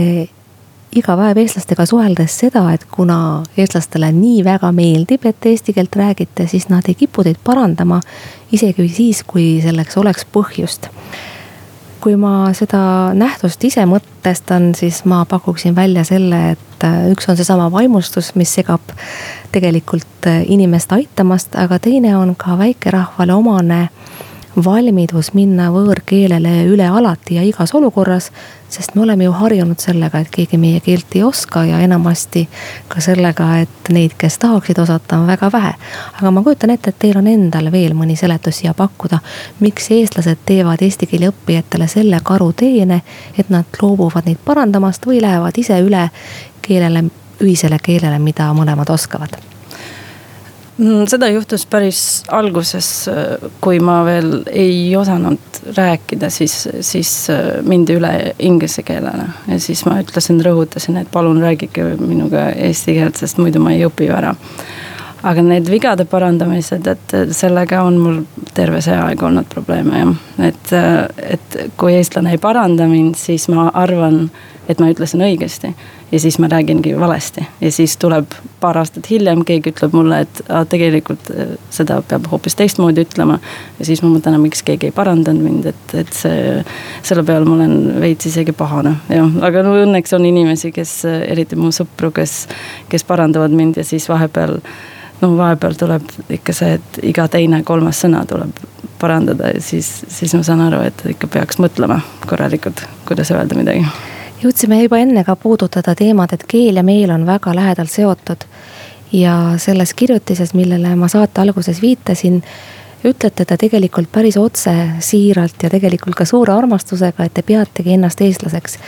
iga 0.97 1.15
päev 1.17 1.39
eestlastega 1.39 1.87
suheldes 1.87 2.35
seda, 2.43 2.65
et 2.75 2.85
kuna 2.91 3.43
eestlastele 3.59 4.11
nii 4.15 4.43
väga 4.47 4.73
meeldib, 4.75 5.27
et 5.29 5.47
eesti 5.53 5.75
keelt 5.77 5.97
räägite, 5.97 6.47
siis 6.51 6.69
nad 6.71 6.87
ei 6.89 6.95
kipu 6.99 7.25
teid 7.27 7.39
parandama. 7.45 8.01
isegi 8.53 8.89
siis, 8.89 9.23
kui 9.27 9.61
selleks 9.63 9.97
oleks 9.97 10.27
põhjust. 10.33 10.89
kui 12.01 12.17
ma 12.17 12.49
seda 12.57 13.13
nähtust 13.15 13.65
ise 13.65 13.85
mõtestan, 13.85 14.75
siis 14.75 15.05
ma 15.05 15.25
pakuksin 15.29 15.75
välja 15.77 16.05
selle, 16.05 16.51
et 16.51 16.87
üks 17.13 17.29
on 17.29 17.37
seesama 17.37 17.71
vaimustus, 17.73 18.35
mis 18.35 18.55
segab 18.55 18.81
tegelikult 19.53 20.27
inimest 20.47 20.93
aitamast, 20.93 21.55
aga 21.55 21.79
teine 21.79 22.17
on 22.17 22.35
ka 22.37 22.57
väikerahvale 22.59 23.35
omane 23.35 23.89
valmidus 24.57 25.33
minna 25.35 25.69
võõrkeelele 25.71 26.65
üle 26.71 26.87
alati 26.87 27.37
ja 27.39 27.43
igas 27.47 27.75
olukorras. 27.75 28.31
sest 28.69 28.95
me 28.95 29.03
oleme 29.03 29.25
ju 29.25 29.33
harjunud 29.33 29.79
sellega, 29.79 30.19
et 30.19 30.29
keegi 30.31 30.59
meie 30.59 30.81
keelt 30.81 31.07
ei 31.15 31.23
oska 31.23 31.65
ja 31.65 31.81
enamasti 31.81 32.49
ka 32.89 33.01
sellega, 33.01 33.59
et 33.59 33.91
neid, 33.91 34.15
kes 34.19 34.39
tahaksid 34.39 34.79
osata, 34.79 35.19
on 35.19 35.27
väga 35.27 35.53
vähe. 35.53 35.75
aga 36.21 36.31
ma 36.31 36.43
kujutan 36.43 36.71
ette, 36.71 36.91
et 36.91 36.99
teil 36.99 37.19
on 37.19 37.27
endal 37.27 37.73
veel 37.73 37.95
mõni 37.95 38.17
seletus 38.17 38.59
siia 38.59 38.75
pakkuda. 38.75 39.19
miks 39.61 39.91
eestlased 39.91 40.39
teevad 40.47 40.83
eesti 40.83 41.07
keele 41.07 41.31
õppijatele 41.31 41.89
selle 41.89 42.21
karuteene, 42.23 43.03
et 43.39 43.51
nad 43.51 43.65
loobuvad 43.83 44.27
neid 44.27 44.39
parandamast 44.45 45.07
või 45.07 45.21
lähevad 45.23 45.59
ise 45.59 45.81
üle 45.81 46.11
keelele, 46.63 47.05
ühisele 47.41 47.79
keelele, 47.83 48.19
mida 48.19 48.53
mõlemad 48.53 48.91
oskavad 48.91 49.39
seda 51.09 51.29
juhtus 51.29 51.67
päris 51.71 52.03
alguses, 52.33 53.09
kui 53.61 53.81
ma 53.85 54.01
veel 54.07 54.41
ei 54.49 54.97
osanud 54.97 55.51
rääkida, 55.77 56.31
siis, 56.31 56.69
siis 56.81 57.31
äh, 57.31 57.63
mindi 57.63 57.95
üle 57.99 58.35
inglise 58.39 58.83
keelele. 58.83 59.25
ja 59.49 59.61
siis 59.61 59.85
ma 59.87 59.99
ütlesin, 60.01 60.41
rõhutasin, 60.45 61.01
et 61.01 61.11
palun 61.13 61.41
rääkige 61.43 61.97
minuga 62.01 62.51
eesti 62.57 62.97
keelt, 62.97 63.21
sest 63.21 63.39
muidu 63.39 63.61
ma 63.61 63.75
ei 63.75 63.85
õpi 63.87 64.09
ära. 64.13 64.35
aga 65.23 65.43
need 65.45 65.69
vigade 65.69 66.05
parandamised, 66.09 66.87
et 66.87 67.17
sellega 67.37 67.83
on 67.85 67.99
mul 68.01 68.23
terve 68.57 68.81
see 68.81 68.97
aeg 68.97 69.23
olnud 69.23 69.49
probleeme 69.53 69.99
jah. 69.99 70.15
et, 70.49 70.73
äh, 70.73 71.35
et 71.37 71.59
kui 71.77 71.95
eestlane 71.95 72.33
ei 72.33 72.39
paranda 72.39 72.89
mind, 72.89 73.15
siis 73.21 73.49
ma 73.49 73.71
arvan, 73.75 74.31
et 74.71 74.81
ma 74.81 74.91
ütlesin 74.93 75.23
õigesti. 75.27 75.73
Ja 76.11 76.19
siis 76.23 76.39
ma 76.43 76.49
räägingi 76.51 76.93
valesti. 76.99 77.45
Ja 77.61 77.71
siis 77.73 77.97
tuleb 78.01 78.33
paar 78.61 78.79
aastat 78.81 79.11
hiljem, 79.11 79.45
keegi 79.47 79.73
ütleb 79.73 79.95
mulle, 79.95 80.23
et 80.25 80.43
a, 80.49 80.63
tegelikult 80.69 81.31
äh, 81.35 81.55
seda 81.75 82.01
peab 82.07 82.29
hoopis 82.33 82.59
teistmoodi 82.59 83.05
ütlema. 83.07 83.39
ja 83.79 83.89
siis 83.89 84.03
ma 84.03 84.11
mõtlen, 84.13 84.39
miks 84.43 84.63
keegi 84.67 84.91
ei 84.91 84.95
parandanud 84.95 85.45
mind, 85.47 85.71
et, 85.73 85.97
et 86.03 86.13
see, 86.15 86.61
selle 87.07 87.25
peale 87.27 87.49
ma 87.49 87.57
olen 87.59 88.01
veits 88.03 88.31
isegi 88.31 88.55
pahane, 88.57 88.97
jah, 89.11 89.37
aga 89.47 89.65
no 89.67 89.75
õnneks 89.83 90.15
on 90.19 90.27
inimesi, 90.29 90.73
kes, 90.75 90.95
eriti 91.07 91.59
mu 91.59 91.73
sõpru, 91.75 92.13
kes, 92.15 92.45
kes 92.91 93.07
parandavad 93.09 93.55
mind 93.55 93.81
ja 93.81 93.87
siis 93.87 94.09
vahepeal 94.11 94.59
no 95.21 95.35
vahepeal 95.37 95.77
tuleb 95.79 96.07
ikka 96.39 96.55
see, 96.57 96.77
et 96.79 97.03
iga 97.13 97.27
teine, 97.33 97.63
kolmas 97.67 98.01
sõna 98.05 98.25
tuleb 98.29 98.55
parandada 99.01 99.55
ja 99.55 99.61
siis, 99.65 100.05
siis 100.09 100.35
ma 100.37 100.45
saan 100.47 100.65
aru, 100.69 100.85
et 100.91 101.05
ikka 101.15 101.31
peaks 101.33 101.61
mõtlema 101.63 102.01
korralikult, 102.29 102.85
kuidas 103.09 103.33
öelda 103.35 103.59
midagi 103.59 103.87
jõudsime 104.43 104.83
juba 104.83 104.99
enne 104.99 105.25
ka 105.25 105.37
puudutada 105.37 105.95
teemat, 105.95 106.33
et 106.33 106.45
keel 106.49 106.81
ja 106.81 106.85
meel 106.87 107.11
on 107.11 107.27
väga 107.27 107.55
lähedalt 107.55 107.91
seotud. 107.91 108.45
ja 109.13 109.55
selles 109.59 109.95
kirjutises, 109.95 110.55
millele 110.55 110.95
ma 110.97 111.09
saate 111.09 111.41
alguses 111.41 111.81
viitasin, 111.83 112.43
ütlete 113.05 113.45
te 113.45 113.57
tegelikult 113.57 114.13
päris 114.13 114.37
otse, 114.37 114.71
siiralt 114.99 115.63
ja 115.63 115.71
tegelikult 115.71 116.15
ka 116.15 116.25
suure 116.25 116.53
armastusega, 116.53 117.25
et 117.25 117.35
te 117.35 117.43
peategi 117.43 117.93
ennast 117.93 118.21
eestlaseks. 118.21 118.79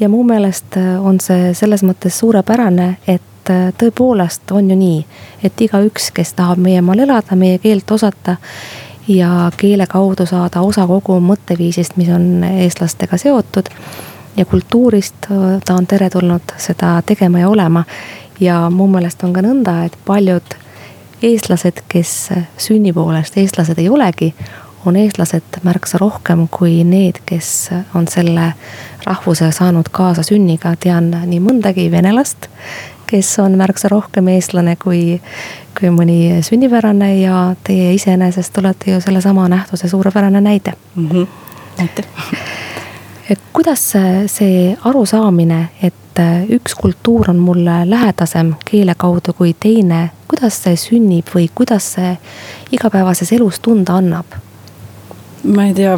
ja 0.00 0.08
mu 0.08 0.22
meelest 0.24 0.76
on 1.00 1.20
see 1.20 1.54
selles 1.54 1.84
mõttes 1.84 2.18
suurepärane, 2.18 2.96
et 3.06 3.22
tõepoolest 3.78 4.50
on 4.50 4.70
ju 4.70 4.76
nii, 4.76 5.04
et 5.44 5.60
igaüks, 5.60 6.10
kes 6.10 6.32
tahab 6.34 6.58
meie 6.58 6.80
maal 6.82 7.04
elada, 7.04 7.36
meie 7.36 7.58
keelt 7.58 7.90
osata 7.90 8.36
ja 9.08 9.50
keele 9.56 9.86
kaudu 9.86 10.26
saada 10.26 10.60
osa 10.60 10.86
kogu 10.86 11.20
mõtteviisist, 11.20 11.96
mis 11.96 12.08
on 12.08 12.44
eestlastega 12.44 13.16
seotud. 13.16 13.70
Ja 14.36 14.44
kultuurist 14.44 15.28
ta 15.64 15.74
on 15.74 15.86
teretulnud 15.86 16.54
seda 16.56 17.02
tegema 17.06 17.38
ja 17.38 17.48
olema. 17.48 17.84
ja 18.40 18.70
mu 18.70 18.86
meelest 18.86 19.22
on 19.24 19.32
ka 19.32 19.40
nõnda, 19.40 19.84
et 19.86 19.96
paljud 20.04 20.56
eestlased, 21.22 21.82
kes 21.88 22.28
sünni 22.60 22.92
poolest 22.92 23.36
eestlased 23.36 23.78
ei 23.78 23.88
olegi, 23.88 24.34
on 24.86 24.96
eestlased 24.96 25.60
märksa 25.62 25.98
rohkem 25.98 26.46
kui 26.50 26.84
need, 26.84 27.22
kes 27.26 27.70
on 27.94 28.08
selle 28.08 28.52
rahvuse 29.06 29.50
saanud 29.52 29.88
kaasa 29.90 30.22
sünniga. 30.22 30.76
tean 30.80 31.10
nii 31.10 31.40
mõndagi 31.40 31.90
venelast, 31.90 32.48
kes 33.06 33.38
on 33.38 33.56
märksa 33.58 33.88
rohkem 33.88 34.28
eestlane 34.28 34.76
kui, 34.76 35.20
kui 35.78 35.90
mõni 35.90 36.42
sünnipärane 36.42 37.16
ja 37.20 37.54
teie 37.64 37.94
iseenesest 37.94 38.58
olete 38.58 38.90
ju 38.90 39.00
sellesama 39.00 39.48
nähtuse 39.48 39.88
suurepärane 39.88 40.40
näide 40.40 40.72
mm. 40.94 41.08
-hmm. 41.08 41.26
aitäh. 41.80 42.04
kuidas 43.52 43.82
see 44.30 44.76
arusaamine, 44.84 45.68
et 45.82 46.20
üks 46.48 46.74
kultuur 46.78 47.30
on 47.30 47.40
mulle 47.42 47.82
lähedasem 47.90 48.54
keele 48.70 48.94
kaudu 48.96 49.34
kui 49.36 49.54
teine, 49.60 50.10
kuidas 50.28 50.62
see 50.62 50.76
sünnib 50.80 51.28
või 51.34 51.50
kuidas 51.54 51.92
see 51.96 52.16
igapäevases 52.72 53.32
elus 53.36 53.60
tunda 53.60 53.98
annab? 54.00 54.38
ma 55.46 55.66
ei 55.68 55.74
tea, 55.76 55.94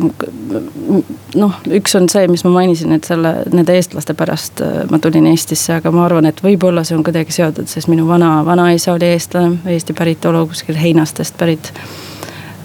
noh, 1.39 1.55
üks 1.79 1.95
on 1.97 2.09
see, 2.11 2.27
mis 2.31 2.43
ma 2.45 2.53
mainisin, 2.53 2.93
et 2.97 3.07
selle, 3.09 3.33
nende 3.55 3.77
eestlaste 3.77 4.15
pärast 4.19 4.63
äh, 4.65 4.83
ma 4.91 5.01
tulin 5.03 5.29
Eestisse, 5.31 5.79
aga 5.79 5.93
ma 5.95 6.05
arvan, 6.05 6.29
et 6.29 6.43
võib-olla 6.45 6.85
see 6.87 6.99
on 6.99 7.05
kuidagi 7.07 7.35
seotud, 7.35 7.69
sest 7.71 7.89
minu 7.89 8.07
vana, 8.09 8.39
vanaisa 8.47 8.93
oli 8.97 9.09
eestlane, 9.15 9.63
Eesti 9.73 9.97
päritolu, 9.97 10.47
kuskil 10.51 10.77
Heinastest 10.79 11.39
pärit. 11.41 11.73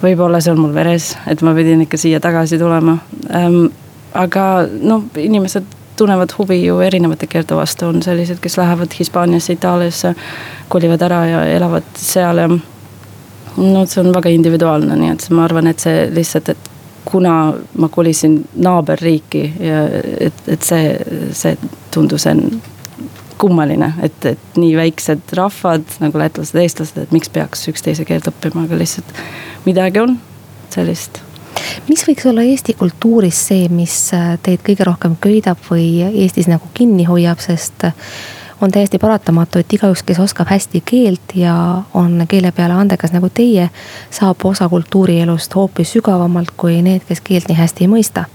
võib-olla 0.03 0.41
see 0.43 0.51
on 0.51 0.60
mul 0.60 0.74
veres, 0.75 1.13
et 1.32 1.41
ma 1.46 1.53
pidin 1.55 1.86
ikka 1.86 2.00
siia 2.00 2.20
tagasi 2.24 2.60
tulema 2.60 2.98
ähm,. 3.32 3.65
Aga 4.13 4.67
noh, 4.82 5.08
inimesed 5.17 5.79
tunnevad 5.98 6.34
huvi 6.38 6.63
ju 6.65 6.79
erinevate 6.82 7.27
keelte 7.29 7.55
vastu, 7.55 7.86
on 7.86 8.03
sellised, 8.03 8.39
kes 8.41 8.58
lähevad 8.58 8.93
Hispaaniasse, 9.00 9.53
Itaaliasse, 9.53 10.13
kolivad 10.70 11.01
ära 11.05 11.25
ja 11.29 11.46
elavad 11.46 11.89
seal 11.96 12.41
ja 12.41 12.48
no 12.50 13.86
see 13.86 14.01
on 14.01 14.13
väga 14.15 14.34
individuaalne, 14.34 14.98
nii 14.98 15.13
et 15.13 15.27
ma 15.29 15.46
arvan, 15.46 15.70
et 15.70 15.84
see 15.84 16.08
lihtsalt, 16.13 16.50
et 16.50 16.70
kuna 17.05 17.53
ma 17.77 17.89
kolisin 17.93 18.39
naaberriiki 18.55 19.43
ja 19.60 19.84
et, 20.20 20.46
et 20.48 20.65
see, 20.65 20.96
see 21.36 21.58
tundus 21.93 22.25
en 22.32 22.46
kummaline, 23.38 23.91
et, 24.01 24.25
et 24.25 24.58
nii 24.58 24.72
väiksed 24.77 25.36
rahvad 25.38 25.98
nagu 26.00 26.22
lätlased, 26.22 26.58
eestlased, 26.62 27.01
et 27.03 27.12
miks 27.12 27.29
peaks 27.34 27.67
üksteise 27.70 28.05
keelt 28.08 28.29
õppima, 28.32 28.65
aga 28.65 28.79
lihtsalt 28.79 29.13
midagi 29.67 30.00
on 30.00 30.17
sellist. 30.74 31.20
Mis 31.88 32.06
võiks 32.08 32.25
olla 32.30 32.46
Eesti 32.46 32.74
kultuuris 32.77 33.48
see, 33.48 33.68
mis 33.70 34.12
teid 34.44 34.63
kõige 34.65 34.88
rohkem 34.88 35.18
köidab 35.22 35.60
või 35.70 36.03
Eestis 36.12 36.48
nagu 36.51 36.70
kinni 36.74 37.08
hoiab, 37.10 37.39
sest 37.44 37.88
on 38.63 38.72
täiesti 38.72 39.00
paratamatu, 39.00 39.60
et 39.60 39.74
igaüks, 39.74 40.03
kes 40.03 40.20
oskab 40.20 40.48
hästi 40.48 40.82
keelt 40.86 41.36
ja 41.36 41.56
on 41.94 42.25
keele 42.27 42.51
peale 42.51 42.74
andekas 42.74 43.12
nagu 43.12 43.30
teie, 43.30 43.70
saab 44.12 44.46
osa 44.48 44.70
kultuurielust 44.70 45.56
hoopis 45.56 45.92
sügavamalt 45.98 46.53
kui 46.58 46.82
need, 46.82 47.03
kes 47.08 47.22
keelt 47.22 47.51
nii 47.51 47.60
hästi 47.60 47.84
ei 47.84 47.92
mõista. 47.92 48.25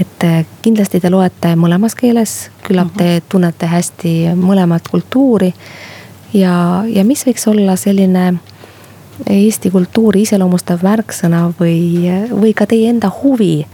et 0.00 0.24
eh, 0.24 0.46
kindlasti 0.62 1.00
te 1.00 1.10
loete 1.10 1.54
mõlemas 1.58 1.94
keeles, 1.98 2.50
küllap 2.62 2.92
te 2.96 3.04
mhm. 3.04 3.24
tunnete 3.28 3.66
hästi 3.66 4.12
mõlemat 4.34 4.88
kultuuri. 4.90 5.54
ja, 6.32 6.84
ja 6.86 7.04
mis 7.04 7.26
võiks 7.26 7.48
olla 7.48 7.76
selline 7.76 8.34
Eesti 9.26 9.70
kultuuri 9.70 10.22
iseloomustav 10.22 10.84
märksõna 10.86 11.48
või, 11.60 12.06
või 12.30 12.52
ka 12.54 12.66
teie 12.70 12.90
enda 12.92 13.10
huvi 13.22 13.64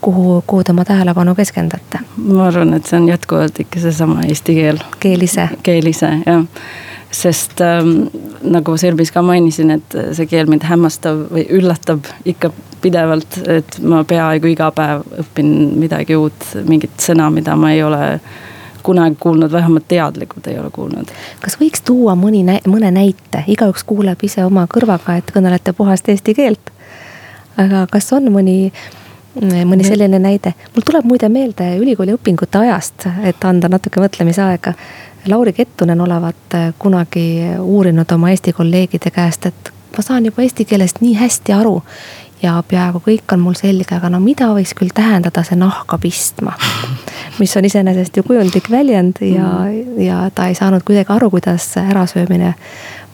kuhu, 0.00 0.44
kuhu 0.46 0.64
te 0.64 0.72
oma 0.72 0.84
tähelepanu 0.84 1.34
keskendate? 1.34 2.02
ma 2.16 2.46
arvan, 2.46 2.74
et 2.74 2.86
see 2.86 3.00
on 3.00 3.08
jätkuvalt 3.08 3.60
ikka 3.60 3.80
seesama 3.82 4.22
eesti 4.28 4.54
keel. 4.54 4.82
keel 5.00 5.24
ise. 5.26 5.48
keel 5.66 5.90
ise, 5.90 6.10
jah. 6.26 6.44
sest 7.10 7.60
ähm, 7.64 8.08
nagu 8.42 8.76
Sirbis 8.76 9.12
ka 9.12 9.22
mainisin, 9.22 9.74
et 9.78 9.98
see 10.16 10.28
keel 10.30 10.50
mind 10.50 10.66
hämmastab 10.68 11.26
või 11.32 11.46
üllatab 11.58 12.06
ikka 12.24 12.52
pidevalt, 12.82 13.40
et 13.50 13.78
ma 13.82 14.04
peaaegu 14.04 14.52
iga 14.52 14.70
päev 14.74 15.06
õpin 15.24 15.54
midagi 15.80 16.16
uut, 16.16 16.50
mingit 16.68 17.00
sõna, 17.02 17.30
mida 17.34 17.56
ma 17.58 17.72
ei 17.74 17.82
ole 17.82 18.02
kunagi 18.86 19.16
kuulnud, 19.20 19.52
vähemalt 19.52 19.88
teadlikult 19.88 20.46
ei 20.46 20.58
ole 20.58 20.70
kuulnud. 20.72 21.10
kas 21.42 21.58
võiks 21.60 21.82
tuua 21.84 22.14
mõni, 22.18 22.44
mõne 22.66 22.90
näite, 22.94 23.42
igaüks 23.46 23.84
kuuleb 23.84 24.22
ise 24.22 24.44
oma 24.44 24.66
kõrvaga, 24.70 25.18
et 25.18 25.32
kõnelete 25.34 25.74
puhast 25.76 26.08
eesti 26.08 26.34
keelt. 26.34 26.70
aga 27.56 27.86
kas 27.90 28.12
on 28.12 28.30
mõni 28.32 28.70
mõni 29.42 29.84
selline 29.84 30.18
näide. 30.18 30.54
mul 30.74 30.84
tuleb 30.86 31.04
muide 31.04 31.28
meelde 31.28 31.76
ülikooli 31.76 32.14
õpingute 32.16 32.58
ajast, 32.58 33.08
et 33.22 33.44
anda 33.44 33.68
natuke 33.68 34.00
mõtlemisaega. 34.00 34.72
Lauri 35.26 35.52
Kettunen 35.52 36.00
olevat 36.00 36.54
äh, 36.54 36.74
kunagi 36.78 37.42
uurinud 37.58 38.12
oma 38.12 38.30
Eesti 38.30 38.52
kolleegide 38.52 39.10
käest, 39.10 39.46
et 39.46 39.72
ma 39.96 40.02
saan 40.02 40.24
juba 40.24 40.42
eesti 40.42 40.64
keelest 40.64 41.00
nii 41.00 41.16
hästi 41.18 41.52
aru 41.52 41.80
ja 42.42 42.62
peaaegu 42.68 43.00
kõik 43.04 43.32
on 43.32 43.40
mul 43.40 43.56
selge, 43.58 43.94
aga 43.96 44.10
no 44.12 44.20
mida 44.20 44.48
võiks 44.54 44.74
küll 44.76 44.92
tähendada 44.94 45.42
see 45.46 45.58
nahka 45.58 45.98
pistma. 45.98 46.54
mis 47.38 47.56
on 47.56 47.64
iseenesest 47.64 48.16
ju 48.16 48.22
kujundlik 48.26 48.70
väljend 48.70 49.20
ja, 49.20 49.50
ja 49.98 50.30
ta 50.34 50.48
ei 50.50 50.54
saanud 50.58 50.84
kuidagi 50.86 51.12
aru, 51.12 51.30
kuidas 51.30 51.72
ärasöömine 51.80 52.54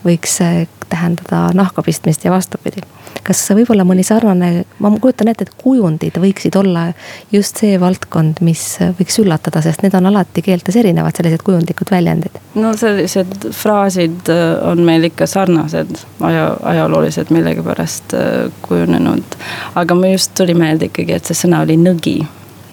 võiks 0.05 0.39
äh, 0.43 0.65
tähendada 0.89 1.47
nahka 1.55 1.83
pistmist 1.83 2.25
ja 2.25 2.31
vastupidi 2.31 2.83
kas 3.23 3.41
võib-olla 3.55 3.85
mõni 3.87 4.03
sarnane, 4.05 4.63
ma 4.83 4.91
kujutan 5.01 5.31
ette, 5.31 5.47
et 5.47 5.55
kujundid 5.61 6.17
võiksid 6.21 6.55
olla 6.59 6.85
just 7.31 7.59
see 7.61 7.77
valdkond, 7.79 8.41
mis 8.45 8.63
võiks 8.97 9.19
üllatada, 9.23 9.61
sest 9.63 9.83
need 9.83 9.95
on 9.97 10.09
alati 10.09 10.43
keeltes 10.45 10.77
erinevad, 10.79 11.15
sellised 11.17 11.43
kujundlikud 11.45 11.91
väljendid. 11.93 12.39
no 12.59 12.73
sellised 12.79 13.49
fraasid 13.55 14.31
äh, 14.33 14.43
on 14.69 14.83
meil 14.85 15.09
ikka 15.09 15.27
sarnased, 15.29 16.03
aja, 16.21 16.49
ajaloolised 16.73 17.33
millegipärast 17.33 18.17
äh, 18.17 18.31
kujunenud. 18.67 19.37
aga 19.75 19.95
mul 19.95 20.15
just 20.15 20.33
tuli 20.37 20.57
meelde 20.57 20.91
ikkagi, 20.91 21.19
et 21.19 21.29
see 21.29 21.43
sõna 21.45 21.63
oli 21.67 21.77
nõgi. 21.79 22.19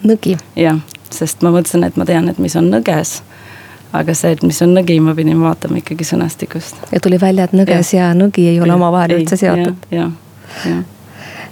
nõgi? 0.07 0.37
jah, 0.59 0.81
sest 1.17 1.43
ma 1.43 1.53
mõtlesin, 1.55 1.85
et 1.87 1.97
ma 1.97 2.07
tean, 2.09 2.29
et 2.29 2.39
mis 2.39 2.57
on 2.57 2.71
nõges 2.73 3.21
aga 3.93 4.15
see, 4.15 4.35
et 4.37 4.43
mis 4.47 4.63
on 4.63 4.73
nõgi, 4.77 5.01
ma 5.03 5.15
pidin 5.19 5.41
vaatama 5.43 5.81
ikkagi 5.81 6.07
sõnastikust. 6.07 6.79
ja 6.93 7.01
tuli 7.03 7.19
välja, 7.21 7.49
et 7.49 7.55
nõges 7.57 7.93
ja, 7.95 8.11
ja 8.11 8.15
nõgi 8.15 8.47
ei 8.53 8.61
ole 8.61 8.75
omavahel 8.75 9.19
üldse 9.19 9.37
seotud. 9.41 9.87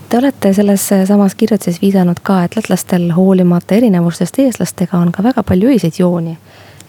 Te 0.08 0.16
olete 0.16 0.54
selles 0.56 0.86
samas 1.06 1.34
kirjutises 1.36 1.82
viidanud 1.82 2.22
ka, 2.24 2.40
et 2.46 2.56
lätlastel 2.56 3.10
hoolimata 3.12 3.76
erinevustest 3.76 4.38
eestlastega 4.40 4.96
on 4.96 5.10
ka 5.12 5.22
väga 5.26 5.42
palju 5.44 5.68
ühiseid 5.68 5.98
jooni. 6.00 6.38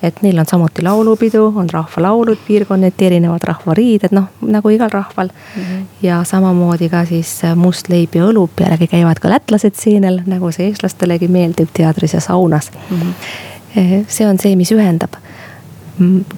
Et 0.04 0.22
neil 0.22 0.40
on 0.40 0.46
samuti 0.48 0.84
laulupidu, 0.84 1.46
on 1.56 1.70
rahvalaulud 1.70 2.38
piirkonniti, 2.48 3.06
erinevad 3.06 3.44
rahvariided, 3.44 4.14
noh 4.16 4.30
nagu 4.42 4.70
igal 4.70 4.90
rahval 4.94 5.28
mm. 5.28 5.62
-hmm. 5.62 5.86
ja 6.02 6.24
samamoodi 6.24 6.90
ka 6.90 7.06
siis 7.06 7.42
must 7.56 7.90
leib 7.90 8.16
ja 8.16 8.26
õlu, 8.26 8.48
pealegi 8.56 8.88
käivad 8.88 9.20
ka 9.20 9.30
lätlased 9.30 9.76
seenel, 9.76 10.22
nagu 10.26 10.52
see 10.52 10.68
eestlastelegi 10.68 11.28
meeldib 11.28 11.70
teatris 11.74 12.14
ja 12.14 12.22
saunas 12.22 12.72
mm. 12.90 12.98
-hmm. 12.98 14.06
see 14.08 14.28
on 14.28 14.40
see, 14.40 14.56
mis 14.56 14.72
ühendab. 14.72 15.14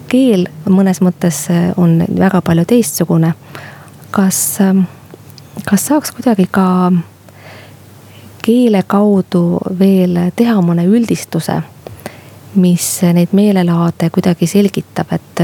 keel 0.08 0.48
mõnes 0.68 0.98
mõttes 1.00 1.46
on 1.76 2.04
väga 2.18 2.42
palju 2.42 2.64
teistsugune. 2.64 3.34
kas 4.10 4.58
kas 5.64 5.86
saaks 5.86 6.10
kuidagi 6.10 6.46
ka 6.50 6.92
keele 8.42 8.82
kaudu 8.86 9.60
veel 9.78 10.18
teha 10.36 10.58
mõne 10.64 10.86
üldistuse, 10.88 11.60
mis 12.54 12.86
neid 13.12 13.32
meelelaade 13.32 14.10
kuidagi 14.10 14.46
selgitab, 14.46 15.12
et 15.12 15.42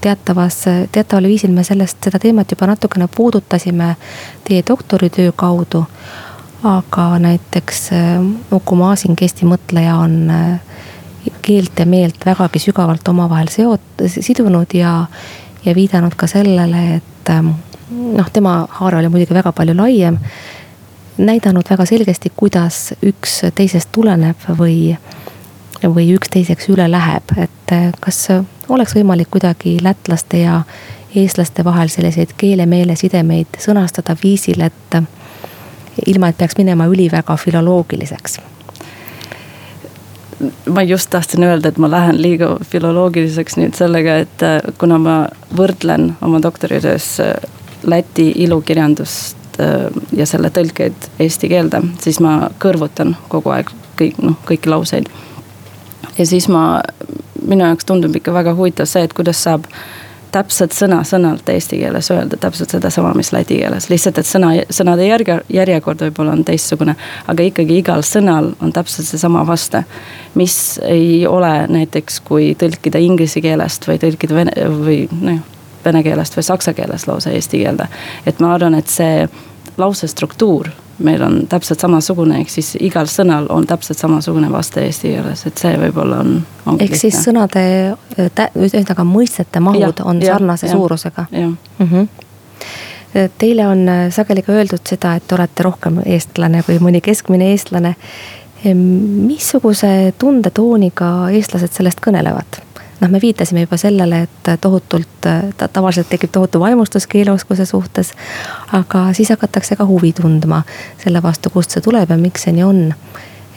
teatavas, 0.00 0.64
teataval 0.92 1.28
viisil 1.28 1.52
me 1.54 1.64
sellest, 1.64 1.98
seda 2.04 2.18
teemat 2.18 2.50
juba 2.50 2.66
natukene 2.70 3.08
puudutasime 3.16 3.94
teie 4.44 4.64
doktoritöö 4.68 5.32
kaudu. 5.32 5.84
aga 6.64 7.18
näiteks 7.18 7.90
Uku 8.52 8.76
Masing, 8.76 9.16
Eesti 9.22 9.46
mõtleja, 9.48 9.94
on 9.96 10.32
keelt 11.42 11.78
ja 11.78 11.86
meelt 11.86 12.26
vägagi 12.26 12.58
sügavalt 12.58 13.08
omavahel 13.08 13.48
seot-, 13.48 14.04
sidunud 14.08 14.74
ja, 14.74 15.06
ja 15.64 15.74
viidanud 15.74 16.14
ka 16.16 16.26
sellele, 16.26 17.00
et 17.00 17.32
noh, 17.90 18.30
tema 18.32 18.66
haare 18.70 19.00
oli 19.00 19.08
muidugi 19.08 19.34
väga 19.34 19.52
palju 19.52 19.76
laiem. 19.76 20.18
näidanud 21.20 21.68
väga 21.70 21.84
selgesti, 21.84 22.32
kuidas 22.36 22.94
üks 23.04 23.42
teisest 23.54 23.88
tuleneb 23.92 24.36
või, 24.58 24.96
või 25.84 26.10
üks 26.14 26.30
teiseks 26.30 26.68
üle 26.72 26.86
läheb, 26.90 27.34
et 27.40 27.74
kas 28.00 28.28
oleks 28.68 28.94
võimalik 28.96 29.30
kuidagi 29.30 29.78
lätlaste 29.82 30.42
ja 30.42 30.62
eestlaste 31.14 31.64
vahel 31.64 31.88
selliseid 31.88 32.34
keele-meele 32.38 32.96
sidemeid 32.96 33.58
sõnastada 33.58 34.16
viisil, 34.22 34.60
et 34.60 34.96
ilma, 36.06 36.30
et 36.30 36.38
peaks 36.38 36.58
minema 36.58 36.86
üliväga 36.90 37.36
filoloogiliseks 37.36 38.40
ma 40.68 40.82
just 40.82 41.10
tahtsin 41.10 41.44
öelda, 41.44 41.68
et 41.68 41.78
ma 41.78 41.90
lähen 41.90 42.22
liiga 42.22 42.56
filoloogiliseks 42.64 43.56
nüüd 43.60 43.76
sellega, 43.76 44.16
et 44.24 44.44
kuna 44.78 44.98
ma 44.98 45.16
võrdlen 45.56 46.14
oma 46.22 46.42
doktoritöös 46.42 47.18
Läti 47.82 48.26
ilukirjandust 48.44 49.56
ja 50.12 50.26
selle 50.28 50.50
tõlkeid 50.52 51.06
eesti 51.18 51.48
keelde, 51.48 51.80
siis 52.00 52.18
ma 52.20 52.50
kõrvutan 52.60 53.14
kogu 53.32 53.54
aeg 53.54 53.72
kõik 53.96 54.20
noh, 54.20 54.36
kõiki 54.48 54.68
lauseid. 54.68 55.08
Ja 56.20 56.26
siis 56.26 56.48
ma, 56.52 56.82
minu 57.48 57.64
jaoks 57.64 57.88
tundub 57.88 58.14
ikka 58.16 58.34
väga 58.36 58.54
huvitav 58.58 58.88
see, 58.88 59.02
et 59.06 59.16
kuidas 59.16 59.40
saab 59.46 59.66
täpselt 60.30 60.74
sõna-sõnalt 60.76 61.48
eesti 61.50 61.80
keeles 61.80 62.10
öelda 62.14 62.38
täpselt 62.40 62.70
sedasama, 62.70 63.12
mis 63.18 63.32
läti 63.34 63.56
keeles, 63.58 63.88
lihtsalt 63.90 64.20
et 64.20 64.28
sõna, 64.28 64.52
sõnade 64.70 65.06
järge, 65.08 65.40
järjekord 65.50 66.04
võib-olla 66.04 66.36
on 66.36 66.44
teistsugune. 66.46 66.94
aga 67.26 67.46
ikkagi 67.48 67.80
igal 67.82 68.04
sõnal 68.06 68.52
on 68.60 68.72
täpselt 68.72 69.08
seesama 69.08 69.46
vaste. 69.46 69.84
mis 70.34 70.80
ei 70.86 71.26
ole 71.26 71.66
näiteks, 71.68 72.20
kui 72.20 72.54
tõlkida 72.54 73.00
inglise 73.02 73.40
keelest 73.40 73.88
või 73.88 73.98
tõlkida 73.98 74.34
vene 74.34 74.52
või 74.84 75.08
noh, 75.10 75.40
vene 75.84 76.02
keelest 76.02 76.36
või 76.36 76.46
saksa 76.46 76.74
keelest 76.74 77.08
lausa 77.08 77.30
eesti 77.30 77.64
keelde. 77.64 77.88
et 78.26 78.40
ma 78.40 78.54
arvan, 78.54 78.74
et 78.74 78.88
see 78.88 79.28
lause 79.78 80.06
struktuur 80.06 80.70
meil 81.04 81.22
on 81.22 81.36
täpselt 81.48 81.80
samasugune, 81.80 82.40
ehk 82.40 82.50
siis 82.52 82.74
igal 82.80 83.08
sõnal 83.10 83.46
on 83.52 83.66
täpselt 83.68 83.98
samasugune 83.98 84.50
vaste 84.52 84.84
eesti 84.86 85.14
keeles, 85.14 85.44
et 85.48 85.60
see 85.60 85.76
võib-olla 85.80 86.22
on. 86.24 86.34
ehk 86.78 86.96
siis 86.98 87.18
sõnade, 87.24 87.62
ühesõnaga 88.18 89.06
mõistete 89.08 89.62
mahud 89.64 89.82
ja, 89.82 89.92
on 90.04 90.22
ja, 90.22 90.34
sarnase 90.34 90.68
ja, 90.68 90.72
suurusega. 90.72 91.26
Mm 91.32 91.56
-hmm. 91.80 92.08
Teile 93.38 93.66
on 93.66 93.86
sageli 94.10 94.42
ka 94.42 94.52
öeldud 94.52 94.86
seda, 94.86 95.14
et 95.14 95.26
te 95.26 95.34
olete 95.34 95.62
rohkem 95.62 96.02
eestlane 96.06 96.62
kui 96.62 96.78
mõni 96.78 97.00
keskmine 97.00 97.50
eestlane. 97.50 97.94
missuguse 99.26 100.14
tundetooniga 100.18 101.30
eestlased 101.32 101.72
sellest 101.72 102.00
kõnelevad? 102.06 102.60
Noh, 103.00 103.10
me 103.10 103.20
viitasime 103.22 103.64
juba 103.64 103.76
sellele, 103.76 104.22
et 104.22 104.50
tohutult 104.60 105.08
ta,, 105.20 105.68
tavaliselt 105.68 106.08
tekib 106.08 106.32
tohutu 106.32 106.60
vaimustus 106.60 107.06
keeleoskuse 107.06 107.64
suhtes. 107.64 108.12
aga 108.72 109.12
siis 109.12 109.30
hakatakse 109.30 109.76
ka 109.76 109.86
huvi 109.86 110.12
tundma 110.12 110.62
selle 111.02 111.22
vastu, 111.22 111.50
kust 111.50 111.70
see 111.70 111.84
tuleb 111.84 112.10
ja 112.10 112.16
miks 112.16 112.46
see 112.46 112.56
nii 112.56 112.66
on. 112.66 112.82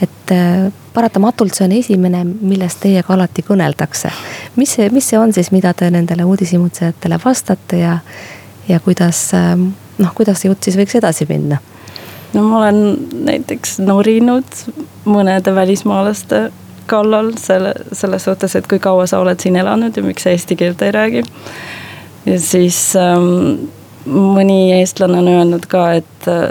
et 0.01 0.31
äh, 0.31 0.71
paratamatult 0.93 1.53
see 1.53 1.65
on 1.65 1.71
esimene, 1.71 2.23
millest 2.23 2.79
teiega 2.83 3.13
alati 3.13 3.45
kõneldakse. 3.47 4.11
mis 4.55 4.75
see, 4.75 4.89
mis 4.89 5.09
see 5.09 5.19
on 5.19 5.33
siis, 5.33 5.51
mida 5.51 5.73
te 5.73 5.89
nendele 5.91 6.23
uudishimutsejatele 6.23 7.19
vastate 7.25 7.79
ja, 7.79 7.97
ja 8.67 8.79
kuidas 8.79 9.29
äh, 9.33 9.55
noh, 9.97 10.15
kuidas 10.15 10.41
see 10.41 10.51
jutt 10.51 10.63
siis 10.63 10.79
võiks 10.79 10.97
edasi 10.99 11.27
minna? 11.29 11.59
no 12.33 12.43
ma 12.47 12.63
olen 12.63 12.83
näiteks 13.29 13.79
norinud 13.79 14.59
mõnede 15.05 15.55
välismaalaste 15.55 16.49
kallal 16.87 17.31
selle, 17.37 17.73
selles 17.91 18.23
suhtes, 18.23 18.55
et 18.55 18.67
kui 18.67 18.79
kaua 18.79 19.07
sa 19.07 19.19
oled 19.23 19.39
siin 19.39 19.55
elanud 19.59 19.97
ja 19.97 20.03
miks 20.03 20.25
sa 20.25 20.33
eesti 20.33 20.55
keelt 20.55 20.81
ei 20.81 20.91
räägi. 20.91 21.23
ja 22.25 22.39
siis 22.39 22.95
ähm, 22.95 23.69
mõni 24.05 24.73
eestlane 24.79 25.19
on 25.19 25.27
öelnud 25.27 25.67
ka, 25.69 25.91
et 25.99 26.27
äh, 26.27 26.49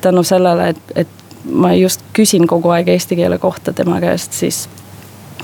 tänu 0.00 0.22
sellele, 0.22 0.68
et, 0.68 0.94
et 0.96 1.08
ma 1.44 1.74
just 1.74 2.04
küsin 2.12 2.46
kogu 2.46 2.70
aeg 2.70 2.88
eesti 2.88 3.16
keele 3.18 3.38
kohta 3.38 3.72
tema 3.72 4.00
käest, 4.00 4.32
siis 4.32 4.68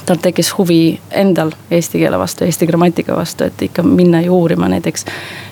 tal 0.07 0.21
tekkis 0.23 0.52
huvi 0.59 1.00
endal 1.11 1.52
eesti 1.71 2.00
keele 2.00 2.18
vastu, 2.18 2.45
eesti 2.45 2.66
grammatika 2.66 3.16
vastu, 3.16 3.45
et 3.45 3.62
ikka 3.68 3.83
minna 3.83 4.21
ju 4.25 4.37
uurima, 4.37 4.68
näiteks 4.68 5.04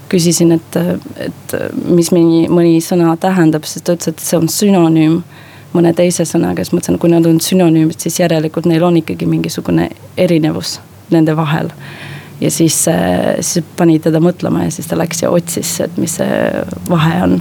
küsisin, 0.09 0.52
et, 0.57 0.78
et 1.21 1.57
mis 1.85 2.12
mõni, 2.14 2.47
mõni 2.49 2.78
sõna 2.85 3.16
tähendab, 3.21 3.66
siis 3.66 3.85
ta 3.85 3.97
ütles, 3.97 4.14
et 4.14 4.23
see 4.23 4.38
on 4.38 4.49
sünonüüm 4.52 5.21
mõne 5.73 5.92
teise 5.96 6.26
sõnaga, 6.28 6.64
siis 6.64 6.75
mõtlesin, 6.75 6.99
kui 7.00 7.12
nad 7.12 7.26
on 7.26 7.40
sünonüümid, 7.42 8.00
siis 8.00 8.20
järelikult 8.20 8.68
neil 8.70 8.85
on 8.87 8.96
ikkagi 9.02 9.26
mingisugune 9.28 9.90
erinevus 10.16 10.78
nende 11.11 11.37
vahel. 11.37 11.70
ja 12.40 12.50
siis, 12.50 12.85
siis 13.40 13.64
pani 13.76 13.99
teda 13.99 14.20
mõtlema 14.20 14.66
ja 14.66 14.70
siis 14.70 14.87
ta 14.87 14.99
läks 14.99 15.23
ja 15.23 15.30
otsis, 15.32 15.70
et 15.80 15.96
mis 15.96 16.18
see 16.18 16.64
vahe 16.90 17.23
on. 17.23 17.40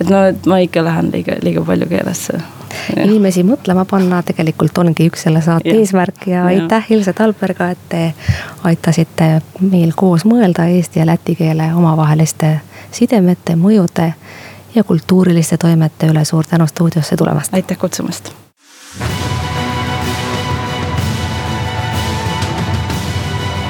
et 0.00 0.08
no, 0.10 0.24
et 0.32 0.46
ma 0.46 0.58
ikka 0.58 0.84
lähen 0.84 1.12
liiga, 1.12 1.36
liiga 1.42 1.62
palju 1.62 1.86
keelesse. 1.86 2.40
inimesi 2.96 3.44
mõtlema 3.46 3.84
panna 3.84 4.22
tegelikult 4.22 4.78
ongi 4.78 5.06
üks 5.10 5.22
selle 5.28 5.42
saate 5.42 5.68
ja. 5.68 5.78
eesmärk 5.78 6.26
ja, 6.26 6.32
ja 6.34 6.44
aitäh 6.46 6.90
Ilse 6.90 7.12
Talberga, 7.12 7.70
et 7.70 7.88
te 7.88 8.02
aitasite 8.64 9.40
meil 9.60 9.92
koos 9.96 10.24
mõelda 10.24 10.66
eesti 10.66 10.98
ja 10.98 11.06
läti 11.06 11.36
keele 11.38 11.70
omavaheliste 11.74 12.56
sidemete, 12.92 13.56
mõjude 13.56 14.12
ja 14.74 14.84
kultuuriliste 14.84 15.56
toimete 15.56 16.06
üle 16.06 16.24
suur 16.24 16.46
tänu 16.46 16.66
stuudiosse 16.66 17.16
tulemast. 17.16 17.54
aitäh 17.54 17.78
kutsumast. 17.78 18.32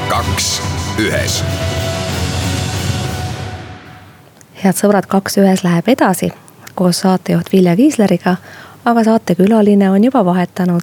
kaks 0.08 0.62
ühes. 0.98 1.44
head 4.64 4.76
sõbrad, 4.76 5.06
Kaks 5.06 5.38
ühes 5.38 5.64
läheb 5.64 5.88
edasi 5.88 6.32
koos 6.74 7.00
saatejuht 7.00 7.52
Vilja 7.52 7.76
Kiisleriga, 7.76 8.36
aga 8.84 9.04
saatekülaline 9.04 9.90
on 9.90 10.04
juba 10.04 10.24
vahetanud. 10.24 10.82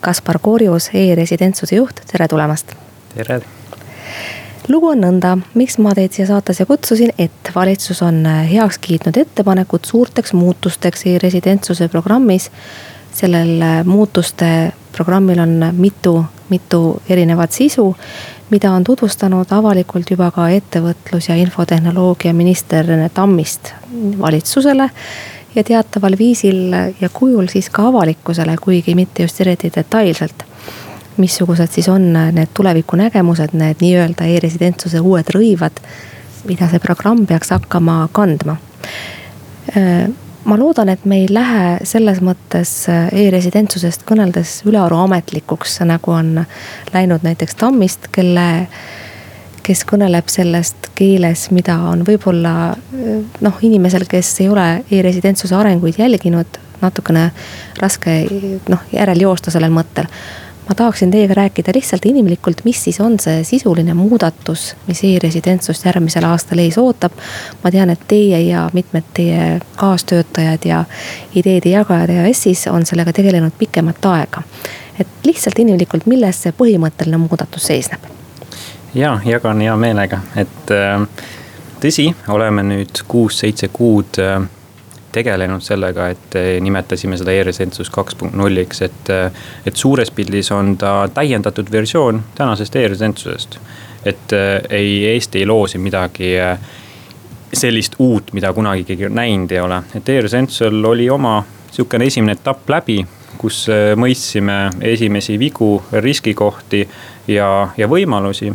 Kaspar 0.00 0.38
Korjus 0.42 0.90
e, 0.94 1.12
e-residentsuse 1.12 1.76
juht, 1.76 2.00
tere 2.12 2.28
tulemast. 2.28 2.74
tere 3.14 3.40
lugu 4.68 4.90
on 4.92 5.00
nõnda, 5.02 5.34
miks 5.58 5.78
ma 5.82 5.94
teid 5.96 6.14
siia 6.14 6.26
saatesse 6.28 6.66
kutsusin, 6.68 7.12
et 7.18 7.52
valitsus 7.54 8.02
on 8.04 8.20
äh, 8.26 8.42
heaks 8.50 8.78
kiitnud 8.84 9.16
ettepanekud 9.16 9.86
suurteks 9.88 10.32
muutusteks 10.32 11.06
e-residentsuse 11.06 11.88
programmis. 11.88 12.50
sellel 13.18 13.62
äh, 13.62 13.84
muutuste 13.84 14.72
programmil 14.92 15.38
on 15.38 15.72
mitu, 15.72 16.24
mitu 16.48 17.02
erinevat 17.08 17.52
sisu, 17.52 17.96
mida 18.50 18.72
on 18.72 18.84
tutvustanud 18.84 19.46
avalikult 19.50 20.10
juba 20.10 20.30
ka 20.30 20.48
ettevõtlus- 20.48 21.28
ja 21.28 21.34
infotehnoloogia 21.34 22.32
minister 22.34 22.86
Rene 22.86 23.08
Tammist 23.08 23.72
valitsusele 24.20 24.90
ja 25.54 25.64
teataval 25.64 26.18
viisil 26.18 26.72
ja 27.00 27.08
kujul 27.12 27.48
siis 27.48 27.70
ka 27.70 27.88
avalikkusele, 27.88 28.56
kuigi 28.60 28.94
mitte 28.94 29.22
just 29.22 29.40
eriti 29.40 29.72
detailselt 29.74 30.44
missugused 31.18 31.72
siis 31.72 31.88
on 31.88 32.12
need 32.12 32.54
tulevikunägemused, 32.54 33.54
need 33.58 33.82
nii-öelda 33.84 34.28
e-residentsuse 34.34 35.00
uued 35.00 35.30
rõivad, 35.34 35.82
mida 36.48 36.68
see 36.70 36.82
programm 36.82 37.26
peaks 37.26 37.52
hakkama 37.54 38.08
kandma. 38.12 38.56
ma 40.48 40.56
loodan, 40.56 40.88
et 40.88 41.04
me 41.04 41.18
ei 41.22 41.26
lähe 41.30 41.78
selles 41.84 42.22
mõttes 42.24 42.70
e-residentsusest 42.88 44.06
kõneldes 44.08 44.62
ülearu 44.64 44.96
ametlikuks, 44.96 45.80
nagu 45.84 46.14
on 46.14 46.44
läinud 46.94 47.26
näiteks 47.26 47.58
Tammist, 47.60 48.08
kelle 48.12 48.48
kes 49.68 49.84
kõneleb 49.84 50.30
sellest 50.32 50.88
keeles, 50.96 51.50
mida 51.52 51.76
on 51.90 52.06
võib-olla 52.08 52.54
noh, 53.44 53.58
inimesel, 53.60 54.06
kes 54.08 54.30
ei 54.40 54.48
ole 54.48 54.68
e-residentsuse 54.88 55.56
arenguid 55.56 56.00
jälginud, 56.00 56.56
natukene 56.80 57.28
raske 57.82 58.22
noh, 58.72 58.86
järel 58.94 59.26
joosta 59.26 59.52
sellel 59.52 59.74
mõttel 59.74 60.08
ma 60.68 60.74
tahaksin 60.74 61.10
teiega 61.10 61.34
rääkida 61.34 61.72
lihtsalt 61.74 62.06
inimlikult, 62.06 62.60
mis 62.64 62.84
siis 62.84 63.00
on 63.00 63.16
see 63.20 63.44
sisuline 63.44 63.94
muudatus, 63.94 64.76
mis 64.86 65.00
e-residentsust 65.04 65.84
järgmisel 65.84 66.24
aastal 66.28 66.58
ees 66.58 66.78
ootab. 66.78 67.12
ma 67.64 67.70
tean, 67.70 67.90
et 67.90 68.04
teie 68.08 68.40
ja 68.40 68.68
mitmed 68.72 69.08
teie 69.14 69.60
kaastöötajad 69.76 70.64
ja 70.64 70.84
ideede 71.34 71.68
jagajad 71.68 72.10
EAS-is 72.10 72.66
on 72.66 72.86
sellega 72.86 73.12
tegelenud 73.12 73.52
pikemat 73.58 74.04
aega. 74.04 74.42
et 75.00 75.08
lihtsalt 75.24 75.58
inimlikult, 75.58 76.06
milles 76.06 76.42
see 76.42 76.52
põhimõtteline 76.52 77.16
muudatus 77.16 77.66
seisneb? 77.72 78.00
ja 78.94 79.18
jagan 79.24 79.60
hea 79.60 79.76
meelega, 79.76 80.20
et 80.36 80.70
äh, 80.70 81.00
tõsi, 81.80 82.12
oleme 82.28 82.62
nüüd 82.62 83.04
kuus-seitse 83.08 83.68
kuud 83.72 84.20
äh, 84.20 84.42
tegelenud 85.12 85.62
sellega, 85.64 86.08
et 86.12 86.36
eh, 86.36 86.48
nimetasime 86.60 87.16
seda 87.18 87.32
e-residentsus 87.32 87.90
kaks 87.92 88.18
punkt 88.18 88.36
nulliks, 88.36 88.82
et. 88.82 89.12
Eh, 89.12 89.44
et 89.66 89.76
suures 89.76 90.10
pildis 90.14 90.48
on 90.52 90.76
ta 90.80 91.08
täiendatud 91.14 91.68
versioon 91.72 92.22
tänasest 92.34 92.76
e-residentsusest. 92.76 93.58
et 94.04 94.32
eh, 94.32 94.62
ei, 94.70 95.06
Eesti 95.06 95.38
ei 95.38 95.46
loo 95.46 95.66
siin 95.66 95.82
midagi 95.82 96.30
sellist 97.52 97.94
uut, 97.98 98.32
mida 98.32 98.52
kunagi 98.52 98.84
keegi 98.84 99.08
näinud 99.08 99.52
ei 99.52 99.60
ole, 99.60 99.82
et 99.94 100.08
e-residentsusel 100.08 100.84
oli 100.84 101.10
oma 101.10 101.42
sihukene 101.70 102.06
esimene 102.06 102.32
etapp 102.38 102.70
läbi 102.70 103.04
kus 103.38 103.66
mõistsime 103.96 104.70
esimesi 104.80 105.38
vigu, 105.38 105.82
riskikohti 105.92 106.80
ja, 107.28 107.68
ja 107.76 107.88
võimalusi 107.88 108.50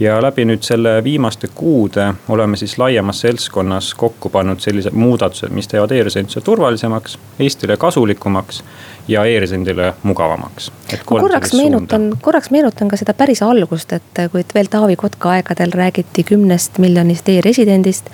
ja 0.00 0.22
läbi 0.22 0.44
nüüd 0.44 0.62
selle 0.66 0.96
viimaste 1.04 1.48
kuude 1.54 2.06
oleme 2.28 2.56
siis 2.56 2.78
laiemas 2.78 3.20
seltskonnas 3.20 3.94
kokku 3.94 4.28
pannud 4.28 4.60
sellised 4.60 4.92
muudatused, 4.92 5.52
mis 5.54 5.68
teevad 5.68 5.92
e-residentsuse 5.94 6.44
turvalisemaks, 6.44 7.18
Eestile 7.38 7.76
kasulikumaks 7.76 8.62
ja 9.08 9.24
e-residendile 9.24 9.94
mugavamaks. 10.02 10.72
korraks 11.04 11.52
meenutan, 11.54 12.12
korraks 12.20 12.50
meenutan 12.50 12.88
ka 12.88 12.96
seda 12.96 13.14
päris 13.14 13.42
algust, 13.42 13.92
et 13.92 14.22
kui 14.32 14.44
veel 14.54 14.70
Taavi 14.70 14.96
Kotka 14.96 15.30
aegadel 15.30 15.72
räägiti 15.72 16.24
kümnest 16.24 16.78
miljonist 16.78 17.28
e-residendist. 17.28 18.10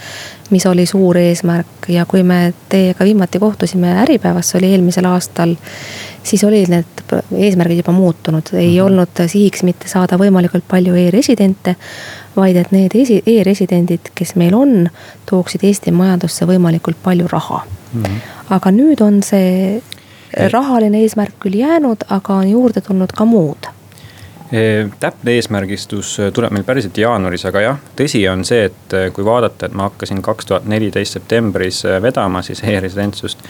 mis 0.51 0.67
oli 0.67 0.87
suur 0.87 1.17
eesmärk 1.17 1.89
ja 1.89 2.05
kui 2.07 2.23
me 2.23 2.55
teiega 2.69 3.05
viimati 3.05 3.39
kohtusime 3.39 3.93
Äripäevas, 4.03 4.51
see 4.51 4.59
oli 4.59 4.73
eelmisel 4.73 5.05
aastal 5.05 5.55
siis 6.23 6.45
olid 6.45 6.69
need 6.69 7.05
eesmärgid 7.37 7.83
juba 7.83 7.93
muutunud, 7.93 8.53
ei 8.53 8.69
mm 8.69 8.77
-hmm. 8.77 8.85
olnud 8.87 9.23
sihiks 9.27 9.63
mitte 9.63 9.89
saada 9.89 10.17
võimalikult 10.17 10.65
palju 10.69 10.95
e-residente. 10.95 11.77
vaid 12.37 12.57
et 12.57 12.73
need 12.73 12.93
e-residendid, 13.27 14.13
kes 14.15 14.35
meil 14.35 14.55
on, 14.55 14.89
tooksid 15.27 15.65
Eesti 15.65 15.91
majandusse 15.91 16.47
võimalikult 16.47 16.97
palju 17.03 17.27
raha 17.29 17.67
mm. 17.93 18.03
-hmm. 18.03 18.21
aga 18.51 18.71
nüüd 18.71 19.01
on 19.01 19.23
see 19.23 19.83
rahaline 20.53 20.99
eesmärk 20.99 21.35
küll 21.41 21.55
jäänud, 21.55 22.05
aga 22.09 22.35
on 22.35 22.51
juurde 22.51 22.81
tulnud 22.81 23.13
ka 23.13 23.25
muud 23.25 23.71
täpne 25.01 25.35
eesmärgistus 25.39 26.17
tuleb 26.35 26.53
meil 26.53 26.65
päriselt 26.67 26.99
jaanuaris, 26.99 27.45
aga 27.47 27.61
jah, 27.61 27.77
tõsi 27.97 28.25
on 28.31 28.43
see, 28.45 28.65
et 28.67 28.97
kui 29.15 29.25
vaadata, 29.25 29.67
et 29.69 29.77
ma 29.79 29.87
hakkasin 29.87 30.23
kaks 30.27 30.49
tuhat 30.49 30.67
neliteist 30.71 31.19
septembris 31.19 31.85
vedama 32.03 32.43
siis 32.43 32.65
e-residentsust. 32.67 33.45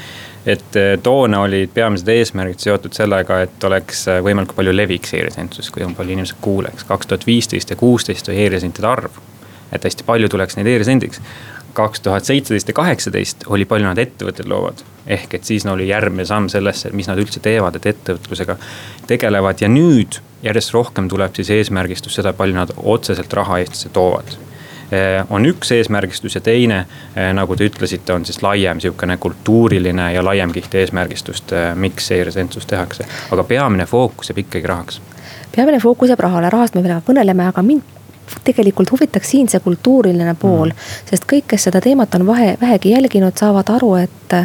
Et 0.46 0.76
toona 1.03 1.42
olid 1.44 1.72
peamised 1.74 2.09
eesmärgid 2.09 2.62
seotud 2.62 2.94
sellega, 2.96 3.42
et 3.44 3.64
oleks 3.64 4.07
võimalikult 4.24 4.57
palju 4.57 4.72
leviks 4.76 5.12
e-residentsus, 5.14 5.68
kui 5.70 5.85
palju 5.96 6.16
inimesed 6.16 6.40
kuuleks. 6.40 6.85
kaks 6.85 7.07
tuhat 7.07 7.26
viisteist 7.26 7.70
ja 7.70 7.76
kuusteist 7.76 8.29
oli 8.29 8.46
e-residentide 8.46 8.88
arv, 8.88 9.18
et 9.72 9.85
hästi 9.85 10.07
palju 10.09 10.29
tuleks 10.33 10.57
neid 10.57 10.70
e-residendiks 10.72 11.20
kaks 11.72 12.00
tuhat 12.00 12.24
seitseteist 12.24 12.68
ja 12.68 12.74
kaheksateist 12.74 13.44
oli 13.46 13.64
palju 13.64 13.87
nad 13.87 13.98
ettevõtted 13.98 14.48
loovad. 14.48 14.83
ehk 15.07 15.35
et 15.35 15.44
siis 15.44 15.64
no 15.64 15.72
oli 15.72 15.88
järgmine 15.88 16.24
samm 16.24 16.48
sellesse, 16.48 16.90
mis 16.92 17.09
nad 17.09 17.18
üldse 17.18 17.40
teevad, 17.40 17.76
et 17.76 17.87
ettevõtlusega 17.87 18.57
tegelevad 19.07 19.61
ja 19.61 19.68
nüüd 19.68 20.20
järjest 20.42 20.74
rohkem 20.74 21.09
tuleb 21.09 21.35
siis 21.35 21.50
eesmärgistus 21.50 22.14
seda, 22.14 22.33
palju 22.33 22.55
nad 22.55 22.72
otseselt 22.76 23.33
raha 23.33 23.59
Eestisse 23.59 23.88
toovad 23.88 24.35
eh, 24.35 24.49
on 25.31 25.46
üks 25.46 25.70
eesmärgistus 25.72 26.35
ja 26.35 26.40
teine, 26.40 26.85
eh, 27.16 27.33
nagu 27.35 27.57
te 27.57 27.68
ütlesite, 27.68 28.12
on 28.12 28.24
siis 28.26 28.42
laiem 28.42 28.81
sihukene 28.81 29.16
kultuuriline 29.16 30.12
ja 30.12 30.24
laiem 30.24 30.53
kiht 30.53 30.74
eesmärgistust, 30.74 31.53
eh, 31.53 31.74
miks 31.74 32.11
e-residentsus 32.11 32.66
tehakse. 32.66 33.05
aga 33.31 33.44
peamine 33.44 33.87
fookus 33.87 34.31
jääb 34.31 34.38
ikkagi 34.38 34.66
rahaks. 34.66 35.00
peamine 35.57 35.81
fookus 35.81 36.09
jääb 36.09 36.20
rahale, 36.20 36.50
rahast 36.50 36.74
me 36.74 36.83
veel 36.83 37.00
kõneleme, 37.07 37.48
aga 37.48 37.62
mind 37.62 37.83
tegelikult 38.44 38.90
huvitaks 38.90 39.31
siin 39.31 39.48
see 39.48 39.61
kultuuriline 39.61 40.35
pool 40.38 40.68
mm.. 40.68 40.90
sest 41.11 41.24
kõik, 41.33 41.48
kes 41.50 41.66
seda 41.68 41.81
teemat 41.81 42.14
on 42.14 42.26
vahe, 42.26 42.57
vähegi 42.61 42.90
jälginud, 42.90 43.35
saavad 43.37 43.70
aru, 43.74 43.94
et 43.94 44.37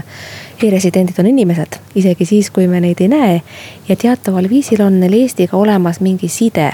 e-residendid 0.64 1.20
on 1.20 1.28
inimesed, 1.28 1.80
isegi 1.96 2.26
siis, 2.26 2.50
kui 2.50 2.68
me 2.68 2.80
neid 2.82 3.02
ei 3.02 3.08
näe. 3.08 3.42
ja 3.90 3.96
teataval 3.96 4.50
viisil 4.50 4.82
on 4.82 5.00
neil 5.00 5.14
Eestiga 5.14 5.58
olemas 5.58 6.00
mingi 6.00 6.28
side. 6.28 6.72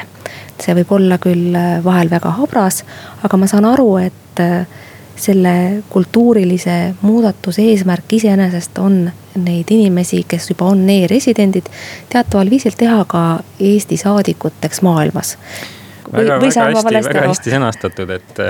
See 0.62 0.76
võib 0.78 0.93
olla 0.97 1.17
küll 1.21 1.56
äh, 1.56 1.80
vahel 1.84 2.12
väga 2.12 2.36
habras, 2.38 2.84
aga 3.24 3.38
ma 3.38 3.50
saan 3.50 3.67
aru, 3.69 3.95
et 4.02 4.41
äh, 4.43 4.65
selle 5.21 5.84
kultuurilise 5.89 6.95
muudatuse 7.02 7.65
eesmärk 7.71 8.13
iseenesest 8.17 8.80
on 8.82 9.04
neid 9.41 9.69
inimesi, 9.71 10.24
kes 10.28 10.50
juba 10.52 10.71
on 10.74 10.88
e-residendid, 10.89 11.69
teataval 12.10 12.50
viisil 12.50 12.76
teha 12.78 13.04
ka 13.08 13.21
Eesti 13.60 13.97
saadikuteks 14.02 14.82
maailmas 14.82 15.38
väga, 16.12 16.38
väga 16.39 16.65
hästi, 16.69 17.02
väga 17.08 17.24
hästi 17.30 17.54
sõnastatud, 17.54 18.12
et, 18.15 18.41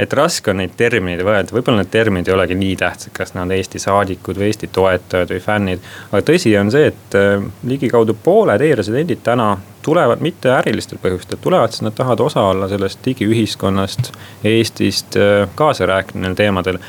et 0.00 0.14
raske 0.16 0.52
on 0.52 0.60
neid 0.62 0.76
termineid 0.78 1.22
võelda, 1.26 1.54
võib-olla 1.54 1.82
need 1.82 1.92
terminid 1.92 2.30
ei 2.30 2.34
olegi 2.36 2.56
nii 2.58 2.76
tähtsad, 2.80 3.12
kas 3.16 3.34
nad 3.36 3.50
Eesti 3.54 3.82
saadikud 3.82 4.38
või 4.38 4.50
Eesti 4.50 4.70
toetajad 4.72 5.34
või 5.34 5.42
fännid. 5.44 5.84
aga 6.10 6.22
tõsi 6.30 6.54
on 6.60 6.72
see, 6.72 6.90
et 6.92 7.18
äh, 7.18 7.44
ligikaudu 7.66 8.16
pooled 8.24 8.62
e-residendid 8.64 9.22
täna 9.26 9.52
tulevad 9.82 10.22
mitte 10.24 10.52
ärilistel 10.54 11.00
põhjustel, 11.02 11.40
tulevad, 11.42 11.74
sest 11.74 11.86
nad 11.86 11.96
tahavad 11.96 12.26
osa 12.26 12.48
olla 12.52 12.68
sellest 12.70 13.04
digiühiskonnast, 13.06 14.12
Eestist, 14.44 15.16
äh, 15.18 15.46
kaasa 15.54 15.88
rääkida 15.90 16.26
neil 16.26 16.36
teemadel. 16.38 16.80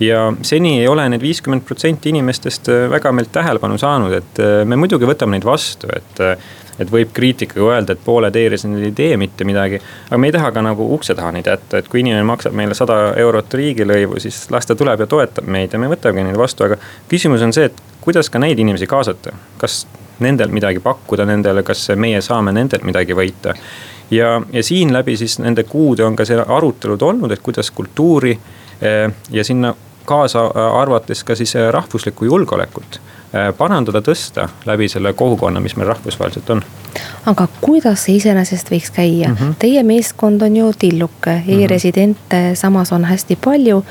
Ja 0.00 0.30
seni 0.42 0.78
ei 0.80 0.88
ole 0.88 1.04
need 1.12 1.20
viiskümmend 1.20 1.66
protsenti 1.68 2.08
inimestest 2.08 2.70
äh, 2.72 2.86
väga 2.90 3.12
meilt 3.12 3.32
tähelepanu 3.32 3.76
saanud, 3.78 4.16
et 4.16 4.40
me 4.64 4.76
muidugi 4.80 5.08
võtame 5.08 5.36
neid 5.36 5.44
vastu, 5.44 5.90
et 5.92 6.24
et 6.80 6.90
võib 6.92 7.12
kriitikaga 7.14 7.66
öelda, 7.74 7.94
et 7.94 8.02
pooled 8.04 8.36
e-residendid 8.36 8.88
ei 8.88 8.96
tee 8.96 9.16
mitte 9.20 9.44
midagi. 9.44 9.80
aga 10.08 10.18
me 10.18 10.30
ei 10.30 10.32
taha 10.32 10.50
ka 10.52 10.62
nagu 10.64 10.86
ukse 10.94 11.14
taha 11.14 11.32
neid 11.36 11.46
jätta, 11.50 11.78
et 11.78 11.88
kui 11.88 12.00
inimene 12.00 12.24
maksab 12.28 12.56
meile 12.56 12.74
sada 12.74 12.98
eurot 13.20 13.54
riigilõivu, 13.60 14.20
siis 14.20 14.42
las 14.50 14.66
ta 14.66 14.76
tuleb 14.76 15.04
ja 15.04 15.06
toetab 15.06 15.46
meid 15.46 15.72
ja 15.72 15.78
me 15.78 15.90
võtamegi 15.92 16.30
neid 16.30 16.40
vastu, 16.40 16.64
aga 16.64 16.80
küsimus 17.10 17.44
on 17.44 17.52
see, 17.56 17.68
et 17.70 17.82
kuidas 18.00 18.30
ka 18.30 18.40
neid 18.42 18.58
inimesi 18.58 18.88
kaasata, 18.90 19.34
kas 19.60 19.84
nendel 20.20 20.52
midagi 20.52 20.80
pakkuda 20.84 21.26
nendele, 21.28 21.62
kas 21.66 21.88
meie 21.96 22.20
saame 22.24 22.52
nendelt 22.52 22.84
midagi 22.84 23.16
võita. 23.16 23.54
ja, 24.10 24.40
ja 24.52 24.62
siin 24.62 24.92
läbi 24.92 25.16
siis 25.16 25.38
nende 25.38 25.64
kuude 25.68 26.04
on 26.04 26.16
ka 26.16 26.24
see 26.24 26.40
arutelud 26.40 27.02
olnud, 27.02 27.32
et 27.32 27.42
kuidas 27.42 27.70
kultuuri 27.70 28.32
eh, 28.80 29.06
ja 29.30 29.44
sinna 29.44 29.74
kaasa 30.10 30.42
arvates 30.80 31.24
ka 31.24 31.38
siis 31.38 31.54
rahvuslikku 31.78 32.26
julgeolekut 32.28 33.00
Äh, 33.30 33.52
parandada, 33.54 34.00
tõsta 34.02 34.48
läbi 34.66 34.88
selle 34.90 35.12
kogukonna, 35.14 35.60
mis 35.62 35.76
meil 35.78 35.86
rahvusvaheliselt 35.86 36.48
on. 36.50 36.62
aga 37.30 37.44
kuidas 37.60 38.02
see 38.08 38.16
iseenesest 38.18 38.72
võiks 38.72 38.90
käia 38.90 39.28
mm? 39.28 39.36
-hmm. 39.36 39.52
Teie 39.58 39.82
meeskond 39.86 40.42
on 40.42 40.56
ju 40.56 40.72
tilluke 40.78 41.36
e, 41.46 41.60
e-residente 41.62 42.40
samas 42.58 42.90
on 42.92 43.04
hästi 43.04 43.36
palju 43.44 43.84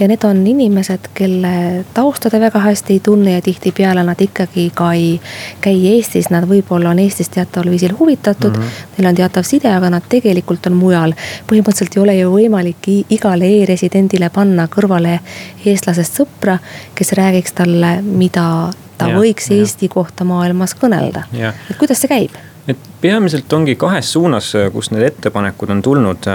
ja 0.00 0.08
need 0.08 0.24
on 0.24 0.46
inimesed, 0.46 1.08
kelle 1.14 1.84
tausta 1.94 2.30
te 2.30 2.40
väga 2.40 2.58
hästi 2.58 2.96
ei 2.96 3.00
tunne 3.00 3.32
ja 3.36 3.42
tihtipeale 3.42 4.02
nad 4.02 4.20
ikkagi 4.20 4.70
ka 4.74 4.92
ei 4.92 5.20
käi 5.60 5.76
Eestis, 5.94 6.30
nad 6.34 6.48
võib-olla 6.50 6.90
on 6.90 6.98
Eestist 6.98 7.34
teataval 7.36 7.70
viisil 7.70 7.94
huvitatud 7.98 8.56
mm. 8.56 8.62
-hmm. 8.62 8.96
Neil 8.98 9.08
on 9.08 9.14
teatav 9.14 9.46
side, 9.46 9.70
aga 9.70 9.90
nad 9.90 10.02
tegelikult 10.08 10.66
on 10.66 10.72
mujal. 10.72 11.14
põhimõtteliselt 11.50 11.96
ei 11.96 12.02
ole 12.02 12.16
ju 12.16 12.32
võimalik 12.32 12.88
igale 13.10 13.50
e-residendile 13.60 14.30
panna 14.30 14.66
kõrvale 14.66 15.20
eestlasest 15.66 16.20
sõpra, 16.20 16.58
kes 16.94 17.12
räägiks 17.12 17.52
talle, 17.52 18.02
mida 18.02 18.70
ta 18.98 19.08
ja, 19.08 19.18
võiks 19.18 19.50
ja. 19.50 19.56
Eesti 19.56 19.88
kohta 19.88 20.24
maailmas 20.24 20.74
kõnelda. 20.74 21.24
et 21.70 21.76
kuidas 21.78 22.00
see 22.00 22.08
käib? 22.08 22.30
et 22.68 22.78
peamiselt 23.00 23.52
ongi 23.52 23.74
kahes 23.76 24.12
suunas, 24.12 24.52
kus 24.72 24.90
need 24.90 25.02
ettepanekud 25.02 25.70
on 25.70 25.82
tulnud 25.82 26.30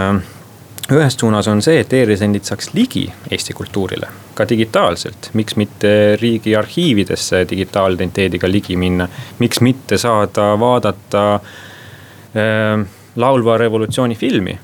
ühest 0.91 1.19
suunas 1.19 1.47
on 1.47 1.61
see, 1.61 1.79
et 1.83 1.93
e-residendid 1.93 2.47
saaks 2.47 2.71
ligi 2.73 3.05
Eesti 3.31 3.53
kultuurile, 3.53 4.07
ka 4.33 4.47
digitaalselt. 4.49 5.29
miks 5.33 5.55
mitte 5.55 6.17
riigi 6.21 6.55
arhiividesse 6.55 7.45
digitaalidentiteediga 7.49 8.51
ligi 8.51 8.77
minna, 8.77 9.07
miks 9.39 9.61
mitte 9.61 9.97
saada 9.97 10.55
vaadata 10.59 11.25
äh, 11.35 12.87
laulva 13.15 13.57
revolutsiooni 13.57 14.15
filmi, 14.15 14.57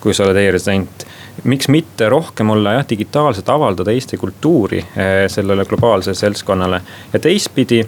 kui 0.00 0.14
sa 0.14 0.24
oled 0.24 0.36
e-resident. 0.42 1.06
miks 1.44 1.68
mitte 1.68 2.08
rohkem 2.08 2.50
olla 2.50 2.72
jah, 2.72 2.88
digitaalselt 2.90 3.48
avaldada 3.48 3.92
Eesti 3.92 4.16
kultuuri 4.16 4.78
äh, 4.78 5.24
sellele 5.28 5.64
globaalsele 5.64 6.14
seltskonnale 6.14 6.82
ja 7.12 7.18
teistpidi 7.18 7.84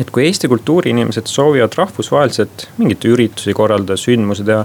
et 0.00 0.10
kui 0.10 0.26
Eesti 0.26 0.48
kultuuriinimesed 0.48 1.26
soovivad 1.30 1.76
rahvusvaheliselt 1.76 2.68
mingeid 2.78 3.04
üritusi 3.06 3.54
korraldada, 3.54 3.96
sündmusi 4.00 4.44
teha 4.44 4.64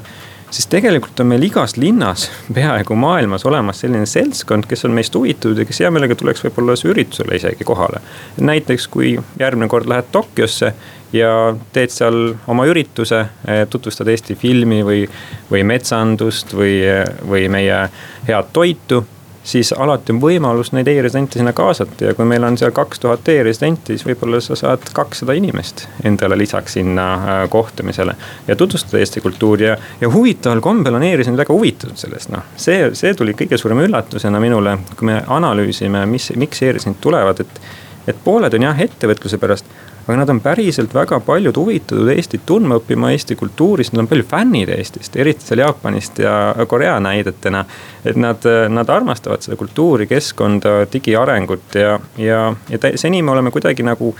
siis 0.51 0.67
tegelikult 0.67 1.19
on 1.19 1.27
meil 1.31 1.43
igas 1.43 1.77
linnas 1.77 2.29
peaaegu 2.55 2.95
maailmas 2.95 3.45
olemas 3.45 3.83
selline 3.83 4.05
seltskond, 4.09 4.67
kes 4.69 4.85
on 4.85 4.95
meist 4.97 5.15
huvitatud 5.15 5.57
ja 5.57 5.65
kes 5.65 5.83
hea 5.83 5.91
meelega 5.91 6.17
tuleks 6.19 6.43
võib-olla 6.45 6.77
üritusele 6.91 7.37
isegi 7.39 7.67
kohale. 7.67 8.01
näiteks 8.41 8.87
kui 8.87 9.17
järgmine 9.39 9.69
kord 9.69 9.89
lähed 9.89 10.09
Tokyosse 10.11 10.73
ja 11.13 11.29
teed 11.73 11.93
seal 11.93 12.33
oma 12.47 12.65
ürituse, 12.69 13.25
eh, 13.47 13.65
tutvustad 13.69 14.07
Eesti 14.07 14.35
filmi 14.35 14.81
või, 14.85 15.05
või 15.51 15.63
metsandust 15.63 16.53
või, 16.53 16.81
või 17.29 17.47
meie 17.49 17.87
head 18.27 18.53
toitu 18.53 19.05
siis 19.43 19.71
alati 19.73 20.13
on 20.13 20.19
võimalus 20.21 20.71
neid 20.75 20.87
e-residente 20.91 21.39
sinna 21.39 21.53
kaasata 21.55 22.09
ja 22.09 22.13
kui 22.17 22.27
meil 22.27 22.43
on 22.43 22.57
seal 22.59 22.71
kaks 22.75 23.01
tuhat 23.03 23.27
e-residenti, 23.31 23.95
siis 23.95 24.05
võib-olla 24.07 24.41
sa 24.43 24.57
saad 24.59 24.89
kakssada 24.93 25.35
inimest 25.37 25.85
endale 26.05 26.37
lisaks 26.37 26.77
sinna 26.79 27.07
äh, 27.15 27.41
kohtumisele. 27.49 28.15
ja 28.47 28.55
tutvustada 28.55 28.99
Eesti 28.99 29.21
kultuuri 29.21 29.65
ja, 29.65 29.77
ja 30.01 30.11
huvitaval 30.11 30.61
kombel 30.61 30.99
on 30.99 31.03
e-residendid 31.03 31.45
väga 31.45 31.53
huvitatud 31.53 31.97
sellest, 31.97 32.31
noh. 32.33 32.45
see, 32.57 32.89
see 32.93 33.13
tuli 33.13 33.35
kõige 33.37 33.57
suurema 33.57 33.85
üllatusena 33.87 34.39
minule, 34.39 34.77
kui 34.95 35.11
me 35.11 35.21
analüüsime, 35.27 36.05
mis, 36.05 36.31
miks 36.35 36.63
e-residendid 36.63 37.01
tulevad, 37.03 37.43
et, 37.45 37.61
et 38.07 38.23
pooled 38.23 38.53
on 38.53 38.69
jah 38.69 38.83
ettevõtluse 38.87 39.39
pärast 39.41 39.77
aga 40.07 40.17
nad 40.17 40.29
on 40.29 40.41
päriselt 40.41 40.93
väga 40.93 41.19
paljud 41.25 41.57
huvitatud 41.57 42.09
Eestit 42.13 42.45
tundma 42.45 42.79
õppima, 42.79 43.11
Eesti 43.13 43.35
kultuurist, 43.39 43.93
nad 43.93 44.05
on 44.05 44.09
palju 44.11 44.25
fännid 44.29 44.71
Eestist, 44.73 45.15
eriti 45.15 45.45
seal 45.45 45.63
Jaapanist 45.63 46.19
ja 46.19 46.33
Korea 46.67 46.99
näidetena. 46.99 47.65
et 48.05 48.15
nad, 48.15 48.45
nad 48.69 48.89
armastavad 48.89 49.41
seda 49.43 49.57
kultuuri, 49.59 50.07
keskkonda, 50.07 50.85
digiarengut 50.93 51.75
ja, 51.75 51.99
ja, 52.17 52.53
ja 52.69 52.91
seni 52.95 53.21
me 53.21 53.31
oleme 53.31 53.51
kuidagi 53.51 53.83
nagu 53.83 54.15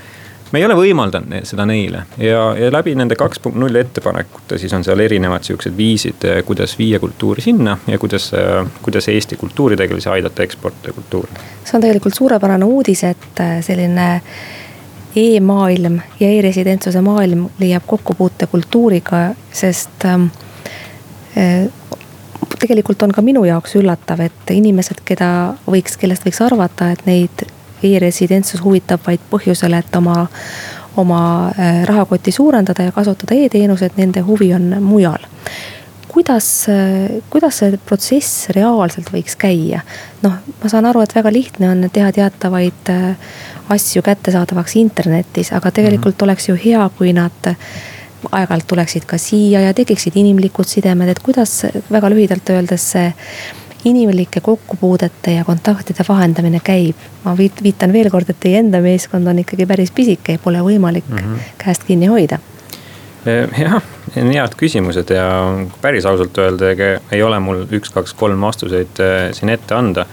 me 0.52 0.60
ei 0.60 0.66
ole 0.66 0.76
võimaldanud 0.78 1.46
seda 1.48 1.66
neile 1.70 2.04
ja, 2.18 2.42
ja 2.58 2.72
läbi 2.74 2.96
nende 2.98 3.18
kaks 3.20 3.42
punkt 3.44 3.60
null 3.62 3.76
ettepanekute, 3.80 4.58
siis 4.62 4.74
on 4.74 4.84
seal 4.86 5.00
erinevad 5.04 5.46
siuksed 5.46 5.76
viisid, 5.78 6.26
kuidas 6.46 6.76
viia 6.80 7.00
kultuuri 7.00 7.44
sinna 7.46 7.78
ja 7.88 8.00
kuidas, 8.02 8.32
kuidas 8.82 9.10
Eesti 9.14 9.38
kultuuritegelasi 9.40 10.10
aidata 10.10 10.44
eksportida 10.44 10.94
kultuuri. 10.94 11.44
see 11.64 11.78
on 11.78 11.86
tegelikult 11.86 12.18
suurepärane 12.18 12.66
uudis, 12.66 13.04
et 13.04 13.44
selline 13.66 14.10
e-maailm 15.16 16.00
ja 16.20 16.30
e-residentsuse 16.30 17.02
maailm 17.02 17.48
leiab 17.60 17.84
kokkupuute 17.88 18.48
kultuuriga, 18.48 19.30
sest 19.52 20.06
ähm, 20.06 20.28
äh, 21.38 21.70
tegelikult 22.60 23.02
on 23.04 23.14
ka 23.16 23.22
minu 23.22 23.44
jaoks 23.48 23.76
üllatav, 23.80 24.22
et 24.26 24.54
inimesed, 24.54 25.02
keda 25.06 25.32
võiks, 25.70 25.98
kellest 25.98 26.28
võiks 26.28 26.42
arvata, 26.46 26.92
et 26.94 27.06
neid 27.10 27.46
e-residentsus 27.84 28.62
huvitab 28.64 29.02
vaid 29.08 29.24
põhjusel, 29.32 29.74
et 29.80 29.96
oma, 29.96 30.28
oma 31.00 31.24
äh, 31.50 31.84
rahakotti 31.90 32.32
suurendada 32.36 32.90
ja 32.90 32.96
kasutada 32.96 33.38
e-teenuseid, 33.38 33.98
nende 33.98 34.26
huvi 34.26 34.54
on 34.54 34.72
mujal 34.84 35.30
kuidas, 36.10 36.66
kuidas 37.30 37.60
see 37.62 37.78
protsess 37.86 38.50
reaalselt 38.56 39.12
võiks 39.14 39.38
käia? 39.40 39.84
noh, 40.24 40.40
ma 40.62 40.72
saan 40.72 40.88
aru, 40.90 41.04
et 41.06 41.14
väga 41.16 41.32
lihtne 41.34 41.70
on 41.70 41.86
teha 41.94 42.12
teatavaid 42.16 42.92
äh, 42.92 43.36
asju 43.70 44.02
kättesaadavaks 44.02 44.76
internetis, 44.76 45.54
aga 45.54 45.72
tegelikult 45.72 46.16
mm 46.16 46.20
-hmm. 46.20 46.24
oleks 46.24 46.50
ju 46.50 46.58
hea, 46.66 46.90
kui 46.98 47.14
nad 47.14 47.56
aeg-ajalt 48.32 48.68
tuleksid 48.68 49.06
ka 49.06 49.18
siia 49.18 49.62
ja 49.62 49.74
tekiksid 49.74 50.16
inimlikud 50.16 50.68
sidemed, 50.68 51.10
et 51.10 51.20
kuidas 51.24 51.66
väga 51.92 52.10
lühidalt 52.10 52.50
öeldes 52.50 52.92
see 52.92 53.14
inimlike 53.86 54.42
kokkupuudete 54.42 55.32
ja 55.32 55.44
kontaktide 55.44 56.04
vahendamine 56.08 56.60
käib. 56.64 56.96
ma 57.24 57.36
viit-, 57.38 57.64
viitan 57.64 57.94
veel 57.94 58.10
kord, 58.10 58.30
et 58.30 58.40
teie 58.40 58.60
enda 58.60 58.82
meeskond 58.82 59.28
on 59.28 59.40
ikkagi 59.40 59.66
päris 59.66 59.92
pisike 59.92 60.32
ja 60.32 60.40
pole 60.44 60.60
võimalik 60.60 61.08
mm 61.08 61.18
-hmm. 61.18 61.54
käest 61.58 61.84
kinni 61.84 62.06
hoida 62.06 62.40
jah, 63.60 63.82
head 64.16 64.56
küsimused 64.58 65.10
ja 65.14 65.26
päris 65.82 66.06
ausalt 66.06 66.38
öelda, 66.38 66.72
ega 66.72 67.00
ei 67.12 67.24
ole 67.24 67.40
mul 67.40 67.66
üks, 67.72 67.92
kaks, 67.94 68.14
kolm 68.14 68.42
vastuseid 68.42 69.02
äh, 69.04 69.32
siin 69.36 69.50
ette 69.50 69.76
anda 69.76 70.06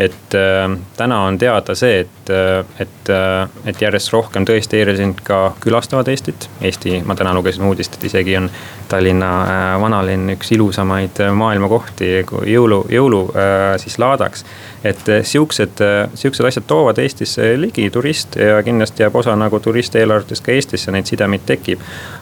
et 0.00 0.34
äh, 0.34 0.66
täna 0.96 1.20
on 1.28 1.38
teada 1.38 1.74
see, 1.76 2.00
et, 2.04 2.30
äh, 2.32 2.64
et, 2.80 3.10
äh, 3.12 3.48
et 3.68 3.82
järjest 3.82 4.12
rohkem 4.14 4.46
tõesti 4.48 4.80
e-residendid 4.80 5.20
ka 5.26 5.40
külastavad 5.60 6.08
Eestit. 6.08 6.48
Eesti, 6.64 7.00
ma 7.04 7.16
täna 7.18 7.34
lugesin 7.36 7.66
uudist, 7.68 7.98
et 7.98 8.06
isegi 8.08 8.36
on 8.40 8.48
Tallinna 8.88 9.30
äh, 9.42 9.74
vanalinn 9.82 10.34
üks 10.36 10.54
ilusamaid 10.56 11.20
äh, 11.24 11.32
maailma 11.36 11.68
kohti 11.70 12.12
jõulu, 12.24 12.84
jõulu 12.90 13.22
äh, 13.34 13.74
siis 13.82 13.98
laadaks. 14.00 14.46
Et 14.84 15.08
äh, 15.08 15.24
siuksed, 15.24 15.80
äh, 15.80 16.10
siuksed 16.14 16.46
asjad 16.46 16.64
toovad 16.66 16.98
Eestisse 16.98 17.52
ligi 17.60 17.90
turiste 17.90 18.44
ja 18.44 18.62
kindlasti 18.62 19.02
jääb 19.02 19.16
osa 19.16 19.36
nagu 19.36 19.60
turisteelarvetest 19.60 20.44
ka 20.44 20.52
Eestisse, 20.52 20.92
neid 20.92 21.10
sidemeid 21.10 21.44
tekib. 21.46 21.80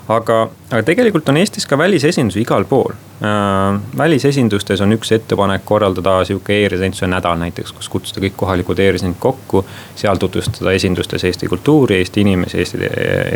aga, 0.08 0.48
aga 0.70 0.82
tegelikult 0.82 1.28
on 1.28 1.36
Eestis 1.36 1.66
ka 1.68 1.78
välisesindusi 1.78 2.40
igal 2.40 2.64
pool 2.64 2.94
äh,. 3.22 3.80
välisesindustes 3.96 4.80
on 4.80 4.92
üks 4.96 5.12
ettepanek 5.12 5.64
korraldada 5.64 6.24
sihuke 6.24 6.56
e-residentsuse 6.64 7.06
nädal 7.06 7.36
näiteks, 7.38 7.72
kus 7.76 7.88
kutsuda 7.92 8.24
kõik 8.24 8.36
kohalikud 8.36 8.78
e-residendid 8.78 9.20
kokku. 9.20 9.64
seal 9.94 10.16
tutvustada 10.16 10.72
esindustes 10.72 11.24
Eesti 11.24 11.48
kultuuri, 11.48 11.98
Eesti 11.98 12.20
inimesi, 12.20 12.58
Eesti, 12.58 12.78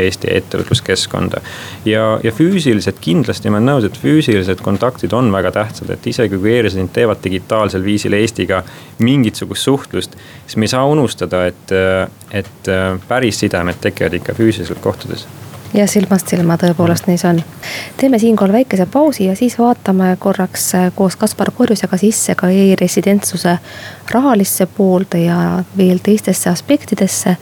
Eesti 0.07 0.33
ettevõtluskeskkonda. 0.35 1.41
ja, 1.85 2.19
ja 2.23 2.33
füüsiliselt 2.33 2.99
kindlasti 3.01 3.51
ma 3.51 3.61
olen 3.61 3.69
nõus, 3.69 3.87
et 3.87 3.99
füüsilised 4.03 4.65
kontaktid 4.65 5.13
on 5.13 5.33
väga 5.33 5.53
tähtsad, 5.53 5.91
et 5.91 6.07
isegi 6.07 6.39
kui 6.39 6.57
e-residendid 6.57 6.95
teevad 6.97 7.23
digitaalsel 7.25 7.85
viisil 7.85 8.19
Eestiga 8.19 8.65
mingisugust 9.13 9.69
suhtlust. 9.69 10.19
siis 10.47 10.57
me 10.57 10.69
ei 10.69 10.75
saa 10.75 10.87
unustada, 10.89 11.47
et, 11.47 11.77
et 12.33 12.75
päris 13.09 13.45
sidemed 13.45 13.81
tekivad 13.85 14.21
ikka 14.21 14.37
füüsiliselt 14.41 14.81
kohtades 14.85 15.29
ja 15.75 15.87
silmast 15.89 16.29
silma 16.29 16.57
tõepoolest 16.61 17.09
nii 17.09 17.19
see 17.21 17.31
on. 17.31 17.41
teeme 18.01 18.19
siinkohal 18.19 18.53
väikese 18.53 18.87
pausi 18.87 19.27
ja 19.27 19.37
siis 19.37 19.59
vaatame 19.59 20.17
korraks 20.21 20.73
koos 20.95 21.17
Kaspar 21.17 21.51
Korjusega 21.57 21.97
sisse 21.97 22.35
ka 22.35 22.51
e-residentsuse 22.51 23.57
rahalisse 24.11 24.67
poolde 24.67 25.25
ja 25.25 25.65
veel 25.77 26.03
teistesse 26.03 26.51
aspektidesse, 26.51 27.37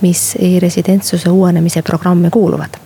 mis 0.00 0.34
e-residentsuse 0.38 1.30
uuenemise 1.30 1.82
programmi 1.82 2.30
kuuluvad. 2.30 2.78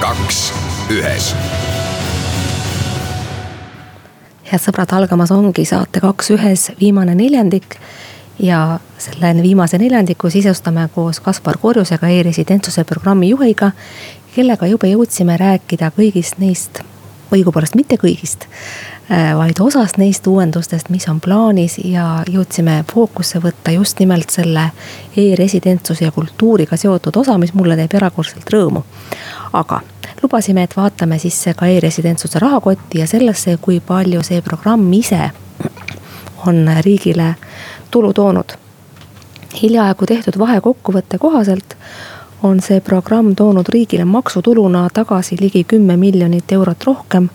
kaks 0.00 0.52
ühes 0.90 1.34
head 4.50 4.62
sõbrad, 4.62 4.92
algamas 4.94 5.32
ongi 5.34 5.64
saate 5.66 6.00
Kaks 6.02 6.30
ühes 6.36 6.70
viimane 6.80 7.14
neljandik. 7.18 7.78
Ja 8.38 8.78
selle 9.00 9.30
viimase 9.42 9.78
neljandiku 9.80 10.28
sisustame 10.30 10.88
koos 10.94 11.22
Kaspar 11.24 11.56
Korjusega 11.58 12.10
e-residentsuse 12.12 12.84
programmi 12.84 13.30
juhiga, 13.30 13.70
kellega 14.34 14.68
juba 14.68 14.90
jõudsime 14.90 15.38
rääkida 15.40 15.88
kõigist 15.96 16.36
neist, 16.38 16.82
õigupoolest 17.32 17.78
mitte 17.80 17.96
kõigist, 17.96 18.44
vaid 19.08 19.60
osast 19.60 20.00
neist 20.02 20.26
uuendustest, 20.26 20.88
mis 20.90 21.08
on 21.08 21.20
plaanis 21.20 21.78
ja 21.84 22.24
jõudsime 22.26 22.80
fookusse 22.92 23.38
võtta 23.38 23.70
just 23.70 24.00
nimelt 24.02 24.30
selle 24.34 24.70
e-residentsuse 25.16 26.04
ja 26.04 26.10
kultuuriga 26.10 26.76
seotud 26.76 27.16
osa, 27.16 27.38
mis 27.38 27.54
mulle 27.54 27.76
teeb 27.78 27.94
erakordselt 27.94 28.50
rõõmu. 28.50 28.82
aga 29.52 29.80
lubasime, 30.22 30.62
et 30.62 30.76
vaatame 30.76 31.18
sisse 31.18 31.54
ka 31.54 31.66
e-residentsuse 31.66 32.38
rahakotti 32.38 32.98
ja 32.98 33.06
sellesse, 33.06 33.56
kui 33.62 33.80
palju 33.80 34.22
see 34.26 34.42
programm 34.42 34.92
ise 34.92 35.30
on 36.46 36.68
riigile 36.80 37.34
tulu 37.90 38.12
toonud. 38.12 38.52
hiljaaegu 39.62 40.06
tehtud 40.06 40.38
vahekokkuvõtte 40.38 41.18
kohaselt 41.18 41.76
on 42.46 42.60
see 42.62 42.80
programm 42.80 43.34
toonud 43.36 43.68
riigile 43.72 44.04
maksutuluna 44.04 44.88
tagasi 44.94 45.36
ligi 45.40 45.64
kümme 45.64 45.96
miljonit 45.96 46.52
eurot 46.52 46.84
rohkem, 46.84 47.28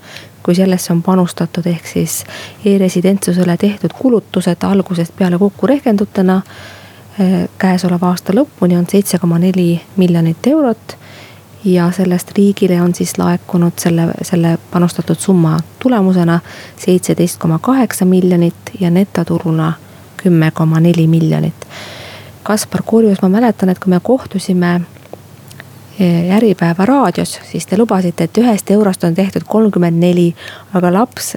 kui 0.44 0.56
sellesse 0.56 0.94
on 0.94 1.02
panustatud, 1.04 1.66
ehk 1.66 1.86
siis 1.88 2.24
e-residentsusele 2.66 3.58
tehtud 3.58 3.94
kulutused 4.00 4.64
algusest 4.64 5.16
peale 5.18 5.38
kokku 5.38 5.68
rehkendutena. 5.68 6.42
Eh, 7.20 7.50
käesoleva 7.60 8.08
aasta 8.08 8.34
lõpuni 8.34 8.78
on 8.80 8.86
seitse 8.88 9.20
koma 9.20 9.40
neli 9.40 9.82
miljonit 10.00 10.48
eurot 10.48 10.96
ja 11.66 11.92
sellest 11.92 12.32
riigile 12.38 12.82
on 12.82 12.96
siis 12.96 13.18
laekunud 13.18 13.74
selle, 13.78 14.08
selle 14.22 14.58
panustatud 14.72 15.20
summa 15.20 15.58
tulemusena 15.80 16.40
seitseteist 16.78 17.38
koma 17.38 17.60
kaheksa 17.60 18.06
miljonit 18.06 18.72
ja 18.80 18.92
netotuluna 18.92 19.74
kümme 20.24 20.52
koma 20.52 20.80
neli 20.80 21.08
miljonit. 21.08 21.68
Kaspar 22.44 22.82
Kurjus, 22.86 23.22
ma 23.22 23.30
mäletan, 23.30 23.70
et 23.70 23.80
kui 23.80 23.90
me 23.90 24.00
kohtusime 24.04 24.82
Äripäeva 26.02 26.86
raadios, 26.86 27.40
siis 27.46 27.66
te 27.70 27.78
lubasite, 27.78 28.24
et 28.24 28.38
ühest 28.42 28.72
eurost 28.72 29.04
on 29.04 29.16
tehtud 29.16 29.44
kolmkümmend 29.48 30.02
neli, 30.02 30.32
aga 30.74 30.94
laps 30.94 31.36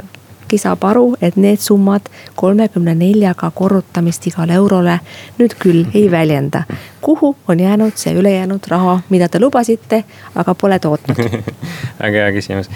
saab 0.58 0.84
aru, 0.84 1.16
et 1.22 1.36
need 1.40 1.58
summad 1.62 2.08
kolmekümne 2.38 2.94
neljaga 2.94 3.50
korrutamist 3.54 4.26
igale 4.30 4.54
eurole 4.58 4.98
nüüd 5.38 5.56
küll 5.58 5.84
ei 5.98 6.10
väljenda. 6.10 6.64
kuhu 7.00 7.36
on 7.48 7.60
jäänud 7.60 7.96
see 7.96 8.14
ülejäänud 8.14 8.68
raha, 8.68 9.00
mida 9.10 9.28
te 9.28 9.40
lubasite, 9.40 10.04
aga 10.34 10.54
pole 10.54 10.78
tootnud 10.78 11.18
väga 12.02 12.18
hea 12.18 12.30
küsimus 12.32 12.70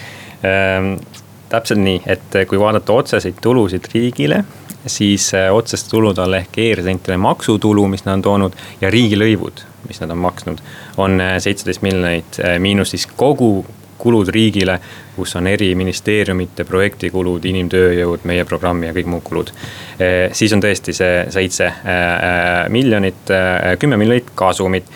ähm, 0.45 0.97
täpselt 1.49 1.81
nii, 1.81 2.03
et 2.07 2.41
kui 2.49 2.61
vaadata 2.61 2.93
otseseid 2.93 3.39
tulusid 3.41 3.89
riigile, 3.95 4.45
siis 4.87 5.35
äh, 5.35 5.55
otseste 5.55 5.91
tulude 5.91 6.23
all 6.23 6.39
ehk 6.39 6.59
e-residentide 6.59 7.17
maksutulu, 7.21 7.87
mis 7.89 8.05
nad 8.07 8.19
on 8.19 8.23
toonud 8.23 8.61
ja 8.81 8.91
riigilõivud, 8.91 9.65
mis 9.89 10.01
nad 10.03 10.15
on 10.15 10.23
maksnud, 10.23 10.63
on 10.97 11.21
äh, 11.21 11.37
seitseteist 11.43 11.83
miljonit, 11.83 12.39
äh, 12.45 12.59
miinus 12.63 12.95
siis 12.95 13.09
kogu 13.17 13.67
kulud 13.99 14.29
riigile, 14.31 14.79
kus 15.17 15.35
on 15.37 15.49
eri 15.51 15.73
ministeeriumite 15.75 16.65
projektikulud, 16.65 17.45
inimtööjõud, 17.51 18.23
meie 18.31 18.45
programmi 18.47 18.87
ja 18.87 18.95
kõik 18.95 19.09
muud 19.11 19.25
kulud. 19.27 19.51
siis 20.33 20.53
on 20.55 20.63
tõesti 20.63 20.95
see 20.95 21.25
seitse 21.35 21.73
miljonit, 22.71 23.33
kümme 23.83 23.99
miljonit 23.99 24.31
kasumit 24.39 24.87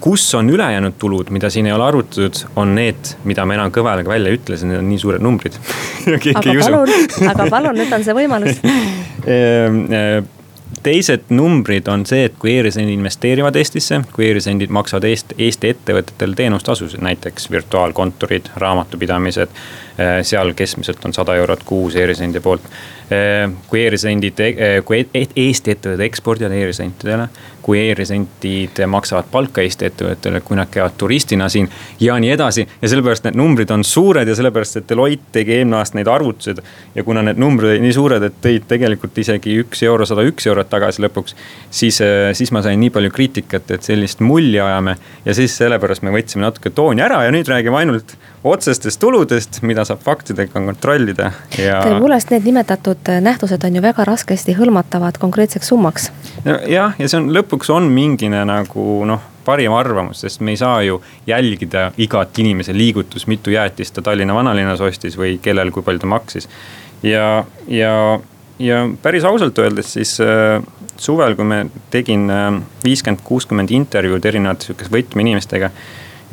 kus 0.00 0.26
on 0.34 0.50
ülejäänud 0.50 0.98
tulud, 0.98 1.30
mida 1.30 1.50
siin 1.50 1.66
ei 1.66 1.72
ole 1.72 1.84
arvutatud, 1.84 2.44
on 2.56 2.74
need, 2.76 3.14
mida 3.24 3.46
ma 3.48 3.56
enam 3.56 3.72
kõvelaga 3.72 4.12
välja 4.12 4.32
ei 4.32 4.36
ütle, 4.36 4.58
sest 4.58 4.68
need 4.68 4.82
on 4.82 4.90
nii 4.90 5.00
suured 5.00 5.24
numbrid 5.24 5.56
aga 6.36 6.58
palun, 6.60 6.94
aga 7.32 7.48
palun, 7.56 7.80
nüüd 7.80 7.96
on 7.96 8.04
see 8.04 8.16
võimalus 8.16 8.60
ehm, 8.60 9.82
eh, 9.88 10.22
teised 10.82 11.30
numbrid 11.30 11.88
on 11.88 12.04
see, 12.08 12.26
et 12.28 12.34
kui 12.40 12.56
e-residendid 12.56 12.96
investeerivad 12.98 13.56
Eestisse, 13.58 14.00
kui 14.14 14.28
e-residendid 14.28 14.72
maksavad 14.74 15.06
Eest, 15.08 15.34
Eesti 15.38 15.70
ettevõtetele 15.72 16.38
teenustasusid, 16.38 17.02
näiteks 17.04 17.50
virtuaalkontorid, 17.52 18.50
raamatupidamised. 18.62 19.54
Eh, 19.98 20.22
seal 20.24 20.54
keskmiselt 20.56 21.04
on 21.04 21.12
sada 21.12 21.34
eurot 21.36 21.66
kuus 21.68 21.96
e-residendi 22.00 22.40
poolt 22.40 22.64
Äh, 23.12 23.50
kui 23.68 23.82
e-residendid, 23.82 24.38
äh, 24.40 24.84
kui 24.86 25.02
e-, 25.02 25.06
e-, 25.12 25.32
Eesti 25.36 25.74
ettevõtted 25.74 26.04
ekspordivad 26.06 26.54
e-residentidele. 26.56 27.28
kui 27.62 27.78
e-residendid 27.78 28.80
maksavad 28.90 29.28
palka 29.30 29.62
Eesti 29.62 29.86
ettevõttele, 29.86 30.40
kui 30.42 30.56
nad 30.58 30.66
käivad 30.72 30.96
turistina 30.98 31.46
siin 31.52 31.68
ja 32.00 32.16
nii 32.18 32.30
edasi. 32.34 32.64
ja 32.82 32.88
sellepärast 32.88 33.26
need 33.26 33.36
numbrid 33.38 33.70
on 33.70 33.84
suured 33.84 34.28
ja 34.28 34.34
sellepärast, 34.34 34.80
et 34.80 34.88
Deloitte 34.88 35.28
tegi 35.32 35.58
eelmine 35.58 35.76
aasta 35.78 35.98
neid 35.98 36.08
arvutused. 36.08 36.62
ja 36.94 37.04
kuna 37.04 37.22
need 37.22 37.38
numbrid 37.42 37.74
olid 37.74 37.84
nii 37.84 37.92
suured, 37.92 38.22
et 38.22 38.40
tõid 38.42 38.66
tegelikult 38.70 39.18
isegi 39.18 39.58
üks 39.60 39.82
euro, 39.82 40.06
sada 40.06 40.24
üks 40.26 40.46
eurot 40.46 40.70
tagasi 40.70 41.04
lõpuks. 41.04 41.36
siis, 41.70 42.00
äh, 42.00 42.32
siis 42.32 42.52
ma 42.52 42.62
sain 42.62 42.80
nii 42.80 42.90
palju 42.90 43.10
kriitikat, 43.10 43.70
et 43.70 43.82
sellist 43.82 44.20
mulli 44.20 44.60
ajame 44.60 44.96
ja 45.24 45.34
siis 45.34 45.56
sellepärast 45.58 46.02
me 46.02 46.14
võtsime 46.14 46.46
natuke 46.48 46.70
tooni 46.70 47.02
ära 47.02 47.24
ja 47.26 47.34
nüüd 47.34 47.50
räägime 47.50 47.82
ainult 47.82 48.16
otsestest 48.44 49.00
tuludest, 49.00 49.60
mida 49.62 49.84
saab 49.86 50.02
faktidega 50.02 50.52
kontrollida 50.52 51.30
ja. 51.58 51.80
tõepoolest, 51.84 52.32
need 52.34 52.46
nimetatud 52.50 53.12
nähtused 53.22 53.64
on 53.66 53.78
ju 53.78 53.82
väga 53.84 54.06
raskesti 54.08 54.56
hõlmatavad 54.58 55.18
konkreetseks 55.22 55.70
summaks. 55.70 56.10
jah, 56.44 56.96
ja 56.98 57.08
see 57.08 57.20
on 57.20 57.30
lõpuks 57.34 57.70
on 57.74 57.86
mingine 57.92 58.42
nagu 58.48 59.04
noh 59.08 59.30
parim 59.44 59.74
arvamus, 59.74 60.22
sest 60.22 60.42
me 60.42 60.54
ei 60.54 60.58
saa 60.58 60.82
ju 60.86 61.00
jälgida 61.26 61.90
igat 61.98 62.38
inimese 62.38 62.74
liigutust, 62.76 63.26
mitu 63.30 63.50
jäätist 63.50 63.94
ta 63.94 64.02
Tallinna 64.02 64.34
vanalinnas 64.34 64.80
ostis 64.80 65.18
või 65.18 65.38
kellel, 65.42 65.72
kui 65.74 65.82
palju 65.82 66.02
ta 66.02 66.10
maksis. 66.10 66.48
ja, 67.02 67.44
ja 67.68 67.94
ja 68.62 68.84
päris 69.02 69.24
ausalt 69.24 69.58
öeldes 69.58 69.92
siis 69.96 70.18
suvel, 70.96 71.34
kui 71.34 71.44
me 71.44 71.64
tegin 71.90 72.28
viiskümmend, 72.84 73.24
kuuskümmend 73.24 73.72
intervjuud 73.74 74.24
erinevate 74.28 74.68
sihukeste 74.68 74.94
võtmeinimestega 74.94 75.70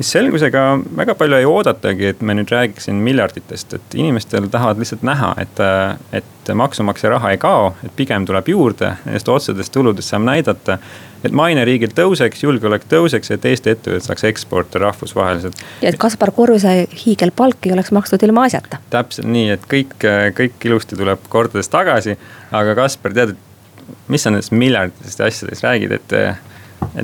siis 0.00 0.14
selgus, 0.14 0.42
ega 0.46 0.62
väga 0.96 1.14
palju 1.18 1.36
ei 1.36 1.46
oodatagi, 1.48 2.06
et 2.14 2.22
me 2.24 2.34
nüüd 2.38 2.50
räägiksin 2.52 3.00
miljarditest, 3.04 3.74
et 3.76 3.96
inimestel 4.00 4.48
tahavad 4.52 4.80
lihtsalt 4.80 5.04
näha, 5.04 5.34
et, 5.42 5.60
et 6.16 6.52
maksumaksja 6.56 7.12
raha 7.12 7.34
ei 7.34 7.40
kao, 7.40 7.74
et 7.84 7.92
pigem 7.96 8.24
tuleb 8.26 8.48
juurde, 8.48 8.94
nendest 9.04 9.28
otsedest 9.28 9.72
tuludest 9.74 10.08
saame 10.08 10.30
näidata. 10.32 10.78
et 11.24 11.34
maine 11.36 11.64
riigil 11.68 11.90
tõuseks, 11.92 12.40
julgeolek 12.46 12.86
tõuseks, 12.88 13.28
et 13.34 13.44
Eesti 13.44 13.74
ettevõtted 13.74 14.06
saaks 14.06 14.24
eksportida 14.24 14.86
rahvusvaheliselt. 14.86 15.60
ja 15.82 15.92
et 15.92 15.98
Kaspar 16.00 16.32
Korjuse 16.32 16.86
hiigelpalk 17.04 17.66
ei 17.66 17.72
oleks 17.72 17.92
makstud 17.92 18.22
ilma 18.22 18.46
asjata. 18.48 18.80
täpselt 18.90 19.28
nii, 19.28 19.50
et 19.50 19.68
kõik, 19.68 19.94
kõik 20.40 20.64
ilusti 20.64 20.96
tuleb 20.96 21.28
kordades 21.28 21.68
tagasi, 21.68 22.16
aga 22.50 22.74
Kaspar, 22.74 23.12
tead, 23.12 23.36
et 23.36 24.08
mis 24.08 24.22
sa 24.22 24.32
nendest 24.32 24.56
miljarditest 24.56 25.20
asjadest 25.20 25.68
räägid, 25.68 25.92
et, 25.92 26.12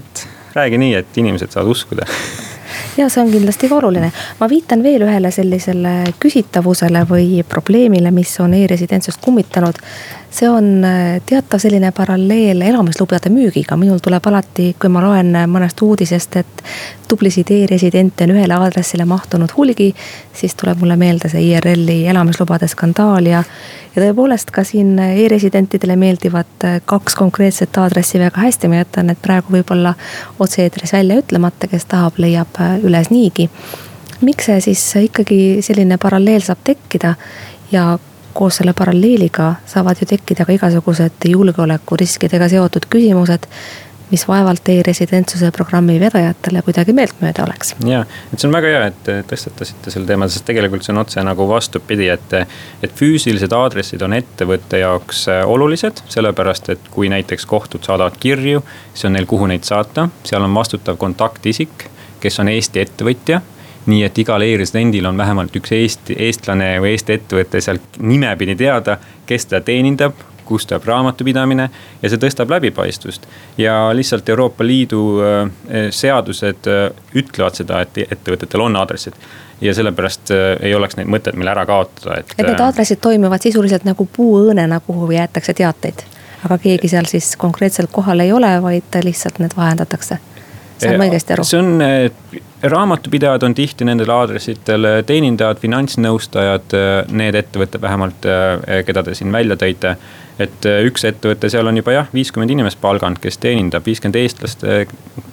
et 0.00 0.28
räägi 0.56 0.80
nii, 0.80 0.94
et 0.94 1.18
inimesed 1.20 1.52
saavad 1.52 1.76
uskuda 1.76 2.08
ja 2.96 3.08
see 3.08 3.22
on 3.22 3.32
kindlasti 3.32 3.68
ka 3.68 3.78
oluline. 3.80 4.12
ma 4.40 4.48
viitan 4.48 4.82
veel 4.82 5.06
ühele 5.06 5.30
sellisele 5.30 5.96
küsitavusele 6.20 7.06
või 7.08 7.42
probleemile, 7.48 8.10
mis 8.10 8.34
on 8.40 8.54
e-residentsust 8.54 9.20
kummitanud. 9.24 9.80
See 10.36 10.48
on 10.48 10.84
äh, 10.84 11.22
teatav 11.26 11.60
selline 11.62 11.90
paralleel 11.96 12.60
elamislubade 12.62 13.30
müügiga, 13.32 13.76
minul 13.80 14.02
tuleb 14.04 14.26
alati, 14.28 14.68
kui 14.80 14.90
ma 14.92 15.00
loen 15.00 15.32
mõnest 15.48 15.80
uudisest, 15.82 16.36
et 16.42 16.62
tublisid 17.08 17.50
e-residente 17.54 18.26
on 18.26 18.34
ühele 18.34 18.56
aadressile 18.56 19.06
mahtunud 19.08 19.54
hulgi. 19.56 19.94
siis 20.36 20.54
tuleb 20.54 20.82
mulle 20.82 20.96
meelde 20.96 21.30
see 21.32 21.40
IRL-i 21.48 22.04
elamislubade 22.12 22.68
skandaal 22.68 23.26
ja, 23.26 23.42
ja 23.94 24.02
tõepoolest 24.02 24.52
ka 24.52 24.64
siin 24.64 24.98
e-residentidele 24.98 25.96
meeldivad 25.96 26.66
kaks 26.84 27.14
konkreetset 27.16 27.78
aadressi 27.80 28.20
väga 28.20 28.40
hästi, 28.40 28.68
ma 28.68 28.82
jätan 28.82 29.08
need 29.08 29.22
praegu 29.22 29.56
võib-olla 29.56 29.94
otse-eetris 30.38 30.92
välja 30.92 31.16
ütlemata, 31.22 31.70
kes 31.70 31.88
tahab, 31.88 32.18
leiab 32.18 32.60
üles 32.84 33.10
niigi. 33.10 33.48
miks 34.20 34.50
see 34.50 34.60
siis 34.60 34.84
ikkagi 35.08 35.62
selline 35.62 35.96
paralleel 36.02 36.44
saab 36.44 36.60
tekkida 36.64 37.14
ja 37.72 37.96
koos 38.36 38.60
selle 38.60 38.76
paralleeliga 38.76 39.54
saavad 39.66 40.00
ju 40.00 40.08
tekkida 40.12 40.44
ka 40.44 40.54
igasugused 40.56 41.28
julgeolekuriskidega 41.32 42.48
seotud 42.52 42.88
küsimused 42.92 43.48
mis 44.10 44.28
vaevalt 44.28 44.68
e-residentsuse 44.68 45.50
programmi 45.54 45.96
vedajatele 46.00 46.62
kuidagi 46.62 46.94
meeltmööda 46.94 47.42
oleks. 47.44 47.74
ja, 47.86 48.04
et 48.32 48.38
see 48.38 48.48
on 48.48 48.54
väga 48.54 48.70
hea, 48.70 48.84
et 48.92 49.10
tõstatasite 49.30 49.90
selle 49.90 50.06
teema, 50.06 50.28
sest 50.30 50.46
tegelikult 50.46 50.86
see 50.86 50.94
on 50.94 51.02
otse 51.02 51.24
nagu 51.26 51.48
vastupidi, 51.50 52.08
et. 52.14 52.36
et 52.86 52.94
füüsilised 52.96 53.52
aadressid 53.52 54.02
on 54.06 54.14
ettevõtte 54.14 54.78
jaoks 54.82 55.26
äh, 55.32 55.42
olulised, 55.48 56.04
sellepärast 56.12 56.70
et 56.76 56.88
kui 56.94 57.10
näiteks 57.10 57.46
kohtud 57.50 57.84
saadavad 57.86 58.18
kirju, 58.20 58.62
siis 58.94 59.08
on 59.08 59.16
neil, 59.16 59.26
kuhu 59.26 59.48
neid 59.50 59.66
saata, 59.66 60.08
seal 60.24 60.46
on 60.46 60.54
vastutav 60.54 61.00
kontaktisik, 61.02 61.88
kes 62.22 62.40
on 62.42 62.52
Eesti 62.52 62.84
ettevõtja 62.84 63.42
nii 63.86 64.02
et 64.06 64.18
igal 64.18 64.42
e-residendil 64.42 65.06
on 65.06 65.18
vähemalt 65.18 65.56
üks 65.56 65.72
Eesti, 65.76 66.16
eestlane 66.28 66.76
või 66.82 66.94
Eesti 66.94 67.18
ettevõte 67.20 67.60
seal 67.62 67.78
nimepidi 67.98 68.56
teada, 68.58 68.98
kes 69.26 69.46
teda 69.46 69.62
teenindab, 69.66 70.18
kust 70.46 70.70
tuleb 70.70 70.84
raamatupidamine 70.86 71.68
ja 72.02 72.10
see 72.10 72.20
tõstab 72.22 72.50
läbipaistvust. 72.54 73.26
ja 73.58 73.90
lihtsalt 73.94 74.28
Euroopa 74.28 74.66
Liidu 74.66 75.02
äh, 75.22 75.50
seadused 75.90 76.70
äh, 76.70 76.90
ütlevad 77.14 77.58
seda, 77.58 77.80
et 77.82 77.98
ettevõtetel 78.06 78.62
on 78.62 78.76
aadressid 78.76 79.18
ja 79.60 79.74
sellepärast 79.74 80.30
äh, 80.30 80.44
ei 80.60 80.74
oleks 80.74 80.98
neid 80.98 81.10
mõtet 81.10 81.34
meil 81.34 81.50
ära 81.50 81.66
kaotada, 81.66 82.20
et. 82.20 82.34
et 82.38 82.46
need 82.46 82.62
aadressid 82.62 83.02
toimivad 83.02 83.42
sisuliselt 83.42 83.86
nagu 83.88 84.08
puuõõnena, 84.16 84.80
kuhu 84.86 85.10
jäetakse 85.14 85.54
teateid. 85.54 86.06
aga 86.44 86.58
keegi 86.62 86.88
seal 86.94 87.10
siis 87.10 87.34
konkreetselt 87.36 87.90
kohal 87.92 88.22
ei 88.22 88.32
ole, 88.32 88.54
vaid 88.62 89.02
lihtsalt 89.02 89.42
need 89.42 89.56
vahendatakse 89.56 90.18
saan 90.78 90.98
ma 91.00 91.08
õigesti 91.08 91.36
aru? 91.36 91.46
see 91.46 91.60
on, 91.60 91.72
raamatupidajad 92.72 93.42
on 93.42 93.54
tihti 93.54 93.84
nendel 93.84 94.10
aadressitel, 94.10 94.86
teenindajad, 95.06 95.58
finantsnõustajad, 95.62 96.76
need 97.12 97.40
ettevõtted 97.42 97.82
vähemalt, 97.82 98.28
keda 98.86 99.02
te 99.06 99.14
siin 99.14 99.32
välja 99.32 99.58
tõite 99.60 99.96
et 100.40 100.68
äh, 100.68 100.82
üks 100.86 101.04
ettevõte, 101.08 101.48
seal 101.52 101.68
on 101.68 101.78
juba 101.80 101.94
jah, 101.94 102.10
viiskümmend 102.12 102.52
inimest 102.52 102.80
palganud, 102.80 103.20
kes 103.22 103.38
teenindab, 103.40 103.84
viiskümmend 103.86 104.18
eestlast 104.20 104.64
äh, 104.68 104.84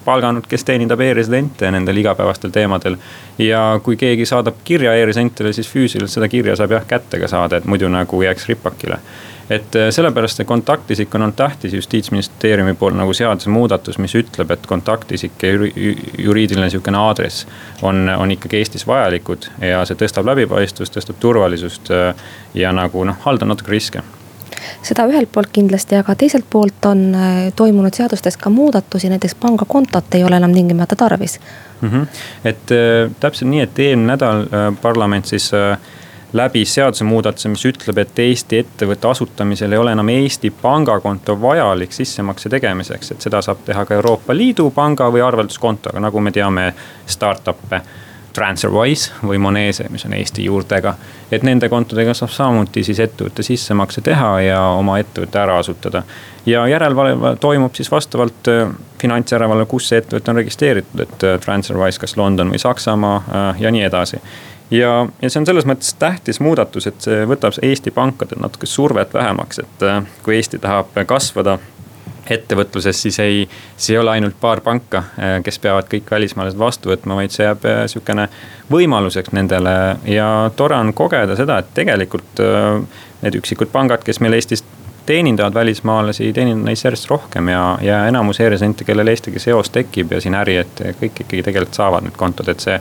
palganud, 0.06 0.48
kes 0.50 0.64
teenindab 0.68 1.02
e-residente 1.04 1.72
nendel 1.72 2.00
igapäevastel 2.04 2.54
teemadel. 2.56 2.98
ja 3.38 3.80
kui 3.84 3.98
keegi 4.00 4.26
saadab 4.30 4.62
kirja 4.64 4.96
e-residentidele, 4.96 5.54
siis 5.54 5.68
füüsiliselt 5.68 6.16
seda 6.16 6.30
kirja 6.32 6.56
saab 6.60 6.78
jah 6.78 6.88
kätte 6.88 7.20
ka 7.20 7.28
saada, 7.28 7.60
et 7.60 7.66
muidu 7.68 7.90
nagu 7.92 8.22
jääks 8.24 8.48
ripakile 8.52 9.00
et 9.50 9.76
äh, 9.76 9.90
sellepärast 9.92 10.40
see 10.40 10.48
kontaktisik 10.50 11.16
on 11.16 11.28
olnud 11.28 11.38
tähtis 11.40 11.74
justiitsministeeriumi 11.74 12.74
poolt 12.80 12.98
nagu 13.00 13.14
seadusemuudatus, 13.14 14.00
mis 14.00 14.16
ütleb, 14.16 14.52
et 14.56 14.66
kontaktisik 14.68 15.44
ja 15.44 15.54
juriidiline 16.18 16.70
sihukene 16.70 16.98
aadress 16.98 17.48
on, 17.82 18.10
on 18.18 18.32
ikkagi 18.32 18.62
Eestis 18.62 18.88
vajalikud 18.88 19.50
ja 19.62 19.86
see 19.86 20.00
tõstab 20.00 20.28
läbipaistvust, 20.32 20.96
tõstab 20.98 21.20
turvalisust 21.20 21.94
ja 22.54 22.76
nagu 22.76 23.08
noh, 23.08 23.20
haldab 23.28 23.52
natuke 23.54 23.76
riske 23.76 24.04
seda 24.84 25.06
ühelt 25.10 25.32
poolt 25.34 25.52
kindlasti, 25.54 25.98
aga 26.00 26.16
teiselt 26.20 26.46
poolt 26.50 26.86
on 26.90 27.04
äh, 27.16 27.40
toimunud 27.56 27.96
seadustes 27.96 28.38
ka 28.40 28.52
muudatusi, 28.54 29.10
näiteks 29.12 29.36
pangakontot 29.42 30.16
ei 30.18 30.24
ole 30.24 30.40
enam 30.40 30.54
tingimata 30.54 30.96
tarvis 30.96 31.40
mm. 31.82 31.90
-hmm. 31.90 32.08
et 32.46 32.72
äh, 32.72 33.12
täpselt 33.20 33.50
nii, 33.50 33.62
et 33.62 33.80
eelmine 33.80 34.14
nädal 34.14 34.46
äh, 34.48 34.70
parlament 34.82 35.26
siis 35.26 35.52
läbis 36.34 36.74
seadusemuudatuse, 36.74 37.50
mis 37.50 37.66
ütleb, 37.70 38.00
et 38.02 38.20
Eesti 38.20 38.58
ettevõtte 38.64 39.08
asutamisel 39.10 39.72
ei 39.72 39.82
ole 39.82 39.92
enam 39.94 40.10
Eesti 40.10 40.50
pangakonto 40.62 41.36
vajalik 41.42 41.94
sissemakse 41.94 42.50
tegemiseks, 42.50 43.12
et 43.12 43.28
seda 43.28 43.42
saab 43.42 43.62
teha 43.66 43.86
ka 43.86 43.98
Euroopa 44.00 44.36
Liidu 44.36 44.70
panga 44.74 45.12
või 45.14 45.22
arvelduskontoga, 45.26 46.02
nagu 46.02 46.22
me 46.22 46.32
teame 46.34 46.72
startup'e 47.06 47.82
TransferWise 48.34 49.12
või 49.22 49.38
Monese, 49.38 49.86
mis 49.94 50.06
on 50.06 50.14
Eesti 50.18 50.46
juurtega. 50.46 50.96
et 51.32 51.44
nende 51.44 51.70
kontodega 51.70 52.14
saab 52.14 52.30
samuti 52.30 52.84
siis 52.84 53.00
ettevõtte 53.00 53.44
sissemakse 53.44 54.02
teha 54.02 54.42
ja 54.42 54.62
oma 54.78 54.98
ettevõtte 55.00 55.40
ära 55.40 55.58
asutada. 55.58 56.04
ja 56.46 56.68
järelevalve 56.68 57.36
toimub 57.40 57.76
siis 57.76 57.92
vastavalt 57.92 58.48
äh, 58.48 58.72
finantsjärelevalve, 59.02 59.66
kus 59.66 59.90
see 59.90 59.98
ettevõte 60.02 60.32
on 60.32 60.36
registreeritud, 60.36 61.00
et 61.00 61.24
äh, 61.24 61.40
TransferWise 61.40 62.00
kas 62.00 62.18
London 62.18 62.50
või 62.50 62.60
Saksamaa 62.60 63.18
äh, 63.18 63.62
ja 63.62 63.72
nii 63.72 63.84
edasi 63.84 64.22
ja, 64.74 64.94
ja 65.22 65.30
see 65.30 65.42
on 65.42 65.50
selles 65.50 65.68
mõttes 65.70 65.94
tähtis 66.02 66.42
muudatus, 66.44 66.90
et 66.90 67.06
see 67.06 67.28
võtab 67.30 67.56
Eesti 67.62 67.94
pankadel 67.94 68.42
natuke 68.42 68.70
survet 68.70 69.14
vähemaks, 69.14 69.62
et 69.64 69.86
kui 70.26 70.40
Eesti 70.40 70.60
tahab 70.64 70.98
kasvada 71.08 71.60
ettevõtluses, 72.30 73.02
siis 73.02 73.20
ei, 73.20 73.50
siis 73.78 73.90
ei 73.90 73.98
ole 73.98 74.12
ainult 74.12 74.36
paar 74.42 74.62
panka, 74.62 75.04
äh, 75.20 75.38
kes 75.44 75.60
peavad 75.60 75.88
kõik 75.92 76.12
välismaalased 76.12 76.60
vastu 76.60 76.92
võtma, 76.92 77.18
vaid 77.20 77.34
see 77.36 77.46
jääb 77.46 77.66
äh, 77.68 77.84
sihukene 77.92 78.28
võimaluseks 78.72 79.34
nendele. 79.36 79.74
ja 80.08 80.52
tore 80.56 80.78
on 80.80 80.94
kogeda 80.94 81.36
seda, 81.40 81.60
et 81.60 81.74
tegelikult 81.76 82.44
äh, 82.44 82.80
need 83.24 83.40
üksikud 83.40 83.72
pangad, 83.72 84.04
kes 84.04 84.22
meil 84.24 84.38
Eestis 84.40 84.64
teenindavad 85.06 85.54
välismaalasi, 85.54 86.34
teenindavad 86.34 86.70
neist 86.70 86.86
järjest 86.86 87.10
rohkem 87.10 87.50
ja, 87.52 87.64
ja 87.82 88.02
enamus 88.08 88.40
e-residente, 88.40 88.86
kellel 88.88 89.12
Eestiga 89.12 89.40
seos 89.40 89.70
tekib 89.74 90.12
ja 90.12 90.22
siin 90.24 90.36
äri, 90.40 90.58
et 90.64 90.84
kõik 91.02 91.24
ikkagi 91.26 91.44
tegelikult 91.44 91.80
saavad 91.80 92.08
need 92.08 92.18
kontod, 92.18 92.52
et 92.54 92.64
see, 92.64 92.80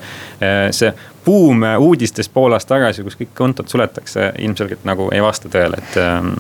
see 0.71 0.93
buum 1.25 1.65
uudistes 1.79 2.29
pool 2.29 2.55
aastat 2.55 2.77
tagasi, 2.77 3.07
kus 3.07 3.19
kõik 3.19 3.35
kontod 3.39 3.71
suletakse, 3.71 4.33
ilmselgelt 4.39 4.87
nagu 4.89 5.11
ei 5.15 5.23
vasta 5.23 5.51
tõele, 5.53 5.83
et 5.83 5.99
ähm, 6.03 6.35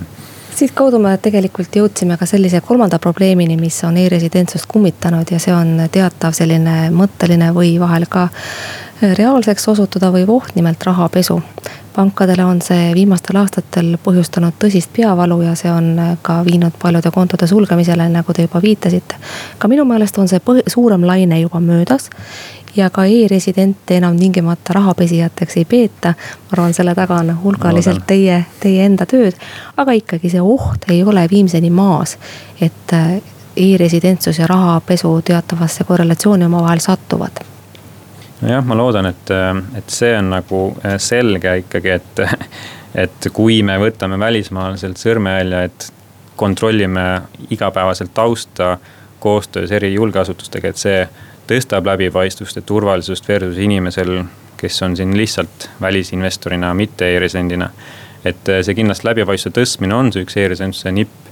siitkaudu 0.56 0.98
me 1.02 1.16
tegelikult 1.22 1.76
jõudsime 1.76 2.16
ka 2.20 2.26
sellise 2.28 2.60
kolmanda 2.64 2.98
probleemini, 3.02 3.56
mis 3.60 3.78
on 3.88 3.96
e-residentsust 3.98 4.68
kummitanud 4.70 5.30
ja 5.32 5.40
see 5.42 5.54
on 5.54 5.86
teatav 5.92 6.36
selline 6.36 6.90
mõtteline 6.94 7.52
või 7.56 7.74
vahel 7.80 8.06
ka 8.10 8.28
reaalseks 9.02 9.68
osutuda 9.72 10.12
võiv 10.14 10.30
oht, 10.36 10.54
nimelt 10.54 10.84
rahapesu. 10.86 11.40
Pankadele 11.94 12.44
on 12.44 12.62
see 12.62 12.94
viimastel 12.94 13.36
aastatel 13.40 13.96
põhjustanud 14.04 14.56
tõsist 14.60 14.92
peavalu 14.96 15.42
ja 15.42 15.54
see 15.58 15.70
on 15.72 16.16
ka 16.22 16.40
viinud 16.46 16.76
paljude 16.82 17.10
kontode 17.10 17.46
sulgemisele, 17.46 18.08
nagu 18.08 18.32
te 18.32 18.46
juba 18.46 18.62
viitasite. 18.62 19.20
ka 19.58 19.68
minu 19.68 19.84
meelest 19.84 20.18
on 20.18 20.28
see 20.28 20.40
põh-, 20.40 20.64
suurem 20.66 21.06
laine 21.06 21.40
juba 21.40 21.60
möödas 21.60 22.10
ja 22.76 22.90
ka 22.90 23.04
e-residente 23.04 23.96
enam 23.96 24.16
tingimata 24.16 24.72
rahapesijateks 24.72 25.56
ei 25.56 25.64
peeta. 25.64 26.14
ma 26.18 26.52
arvan, 26.52 26.74
selle 26.74 26.94
taga 26.94 27.20
on 27.20 27.36
hulgaliselt 27.44 28.06
teie, 28.06 28.44
teie 28.60 28.84
enda 28.86 29.06
tööd, 29.06 29.36
aga 29.76 29.92
ikkagi 29.92 30.30
see 30.32 30.40
oht 30.40 30.88
ei 30.90 31.02
ole 31.04 31.26
viimseni 31.30 31.70
maas, 31.70 32.18
et 32.60 32.92
äh, 32.92 33.20
e-residentsus 33.56 34.38
ja 34.38 34.46
rahapesu 34.46 35.20
teatavasse 35.24 35.84
korrelatsiooni 35.84 36.44
omavahel 36.44 36.80
satuvad 36.80 37.51
nojah, 38.42 38.64
ma 38.66 38.76
loodan, 38.76 39.06
et, 39.06 39.30
äh, 39.30 39.56
et 39.78 39.90
see 39.90 40.12
on 40.18 40.30
nagu 40.34 40.62
äh, 40.84 40.98
selge 41.02 41.56
ikkagi, 41.62 41.96
et, 41.96 42.22
et 43.04 43.28
kui 43.34 43.60
me 43.66 43.78
võtame 43.82 44.18
välismaalaselt 44.20 45.00
sõrmejälje, 45.00 45.64
et 45.70 45.88
kontrollime 46.36 47.06
igapäevaselt 47.50 48.14
tausta 48.14 48.76
koostöös 49.22 49.72
eri 49.72 49.92
julgeasutustega, 49.94 50.72
et 50.72 50.80
see 50.80 51.02
tõstab 51.46 51.86
läbipaistvust 51.86 52.58
ja 52.58 52.62
turvalisust 52.66 53.28
versus 53.28 53.58
inimesel, 53.62 54.22
kes 54.58 54.82
on 54.82 54.96
siin 54.96 55.16
lihtsalt 55.18 55.68
välisinvestorina, 55.80 56.74
mitte 56.74 57.10
e-residendina. 57.14 57.70
et 58.24 58.46
see 58.62 58.74
kindlasti 58.78 59.06
läbipaistvuse 59.08 59.54
tõstmine 59.56 59.94
on 59.98 60.12
see 60.14 60.22
üks 60.22 60.36
e-residentsuse 60.38 60.92
nipp 60.94 61.31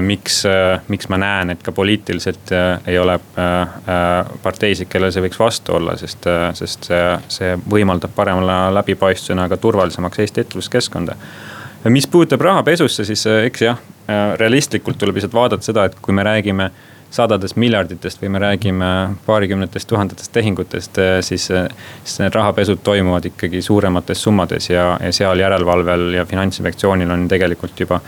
miks, 0.00 0.42
miks 0.88 1.08
ma 1.12 1.18
näen, 1.20 1.50
et 1.52 1.62
ka 1.62 1.72
poliitiliselt 1.76 2.52
ei 2.88 2.96
ole 2.98 3.18
parteisid, 4.42 4.88
kellel 4.88 5.12
see 5.12 5.24
võiks 5.26 5.40
vastu 5.40 5.74
olla, 5.76 5.96
sest, 6.00 6.24
sest 6.56 6.88
see, 6.88 7.02
see 7.28 7.50
võimaldab 7.68 8.14
parema 8.16 8.58
läbipaistvusena 8.72 9.44
ka 9.52 9.60
turvalisemaks 9.60 10.24
Eesti 10.24 10.40
ettevõtluskeskkonda. 10.44 11.16
mis 11.92 12.08
puudutab 12.08 12.40
rahapesusse, 12.48 13.04
siis 13.04 13.26
eks 13.26 13.66
jah, 13.66 13.82
realistlikult 14.40 14.98
tuleb 14.98 15.20
lihtsalt 15.20 15.36
vaadata 15.36 15.68
seda, 15.68 15.84
et 15.84 16.00
kui 16.00 16.16
me 16.16 16.24
räägime 16.24 16.70
sadadest 17.10 17.56
miljarditest 17.56 18.22
või 18.22 18.32
me 18.34 18.40
räägime 18.42 18.88
paarikümnetest 19.26 19.88
tuhandetest 19.88 20.32
tehingutest, 20.32 20.98
eh, 20.98 21.18
siis, 21.24 21.48
siis 22.04 22.18
need 22.20 22.34
rahapesud 22.34 22.82
toimuvad 22.84 23.30
ikkagi 23.30 23.62
suuremates 23.62 24.22
summades 24.22 24.70
ja, 24.70 24.90
ja 25.02 25.12
seal 25.12 25.40
järelevalvel 25.40 26.12
ja 26.18 26.26
finantsinspektsioonil 26.28 27.10
on 27.10 27.28
tegelikult 27.28 27.80
juba 27.80 28.00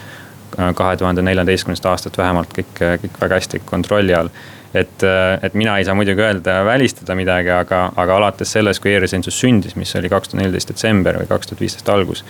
kahe 0.56 0.96
tuhande 0.96 1.22
neljateistkümnendast 1.22 1.86
aastast 1.90 2.18
vähemalt 2.18 2.54
kõik, 2.56 2.72
kõik 3.04 3.20
väga 3.20 3.40
hästi 3.40 3.62
kontrolli 3.64 4.14
all. 4.14 4.30
et, 4.74 5.02
et 5.42 5.54
mina 5.54 5.78
ei 5.78 5.84
saa 5.84 5.94
muidugi 5.98 6.22
öelda, 6.22 6.60
välistada 6.64 7.14
midagi, 7.18 7.50
aga, 7.50 7.88
aga 7.96 8.16
alates 8.16 8.52
sellest, 8.52 8.82
kui 8.82 8.92
e-residentsus 8.94 9.40
sündis, 9.40 9.76
mis 9.76 9.94
oli 9.98 10.08
kaks 10.08 10.30
tuhat 10.30 10.42
neliteist 10.42 10.70
detsember 10.70 11.18
või 11.18 11.26
kaks 11.30 11.50
tuhat 11.50 11.60
viisteist 11.60 11.88
algus. 11.88 12.24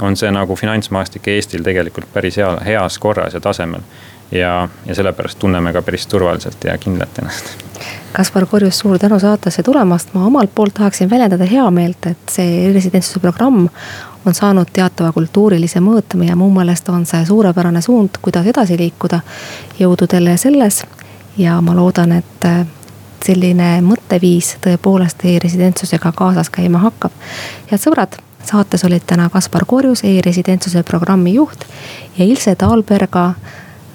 on 0.00 0.16
see 0.16 0.30
nagu 0.30 0.56
finantsmaastik 0.56 1.28
Eestil 1.28 1.64
tegelikult 1.66 2.06
päris 2.12 2.36
hea, 2.38 2.50
heas 2.64 2.98
korras 2.98 3.34
ja 3.34 3.40
tasemel 3.40 3.82
ja, 4.32 4.68
ja 4.86 4.94
sellepärast 4.94 5.38
tunneme 5.38 5.72
ka 5.72 5.82
päris 5.82 6.06
turvaliselt 6.06 6.64
ja 6.64 6.78
kindlalt 6.78 7.18
ennast. 7.18 7.44
Kaspar 8.12 8.46
Korjus, 8.46 8.78
suur 8.78 8.98
tänu 8.98 9.18
saatesse 9.20 9.62
tulemast, 9.62 10.14
ma 10.14 10.26
omalt 10.26 10.50
poolt 10.54 10.74
tahaksin 10.74 11.10
väljendada 11.10 11.44
heameelt, 11.48 12.06
et 12.06 12.32
see 12.32 12.72
residentsuse 12.74 13.20
programm 13.20 13.68
on 14.26 14.34
saanud 14.34 14.68
teatava 14.72 15.12
kultuurilise 15.12 15.80
mõõtme 15.80 16.28
ja 16.28 16.36
mu 16.36 16.50
meelest 16.50 16.88
on 16.88 17.06
see 17.06 17.24
suurepärane 17.26 17.82
suund, 17.82 18.18
kuidas 18.22 18.46
edasi 18.46 18.78
liikuda. 18.78 19.20
jõudu 19.78 20.06
teile 20.06 20.36
selles 20.36 20.84
ja 21.38 21.60
ma 21.60 21.74
loodan, 21.76 22.12
et 22.12 22.46
selline 23.24 23.80
mõtteviis 23.86 24.56
tõepoolest 24.64 25.24
e-residentsusega 25.24 26.12
kaasas 26.12 26.50
käima 26.50 26.78
hakkab. 26.82 27.12
head 27.70 27.80
sõbrad, 27.80 28.18
saates 28.44 28.84
olid 28.84 29.06
täna 29.06 29.28
Kaspar 29.30 29.64
Korjus 29.66 30.04
e, 30.04 30.18
e-residentsuse 30.18 30.82
programmi 30.82 31.34
juht 31.34 31.64
ja 32.18 32.24
Ilse 32.24 32.54
Taalberga 32.54 33.34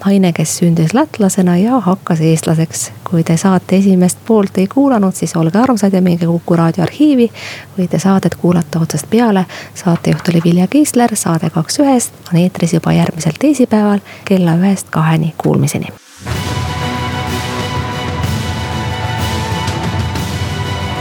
naine, 0.04 0.32
kes 0.32 0.58
sündis 0.58 0.94
lätlasena 0.94 1.56
ja 1.56 1.80
hakkas 1.80 2.20
eestlaseks. 2.20 2.92
kui 3.10 3.24
te 3.24 3.36
saate 3.36 3.76
esimest 3.76 4.18
poolt 4.26 4.58
ei 4.58 4.66
kuulanud, 4.66 5.14
siis 5.14 5.36
olge 5.36 5.58
armsad 5.58 5.92
ja 5.92 6.02
minge 6.02 6.26
Kuku 6.26 6.56
raadio 6.56 6.82
arhiivi. 6.82 7.30
võite 7.78 7.98
saadet 7.98 8.34
kuulata 8.34 8.80
otsast 8.80 9.10
peale. 9.10 9.46
saatejuht 9.74 10.28
oli 10.28 10.40
Vilja 10.44 10.66
Kiisler, 10.66 11.16
saade 11.16 11.50
kaks 11.50 11.78
ühest 11.78 12.12
on 12.32 12.38
eetris 12.38 12.72
juba 12.74 12.92
järgmisel 12.92 13.32
teisipäeval 13.38 13.98
kella 14.24 14.56
ühest 14.56 14.86
kaheni, 14.90 15.34
kuulmiseni. 15.38 15.86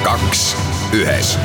kaks 0.04 0.56
ühes 0.94 1.38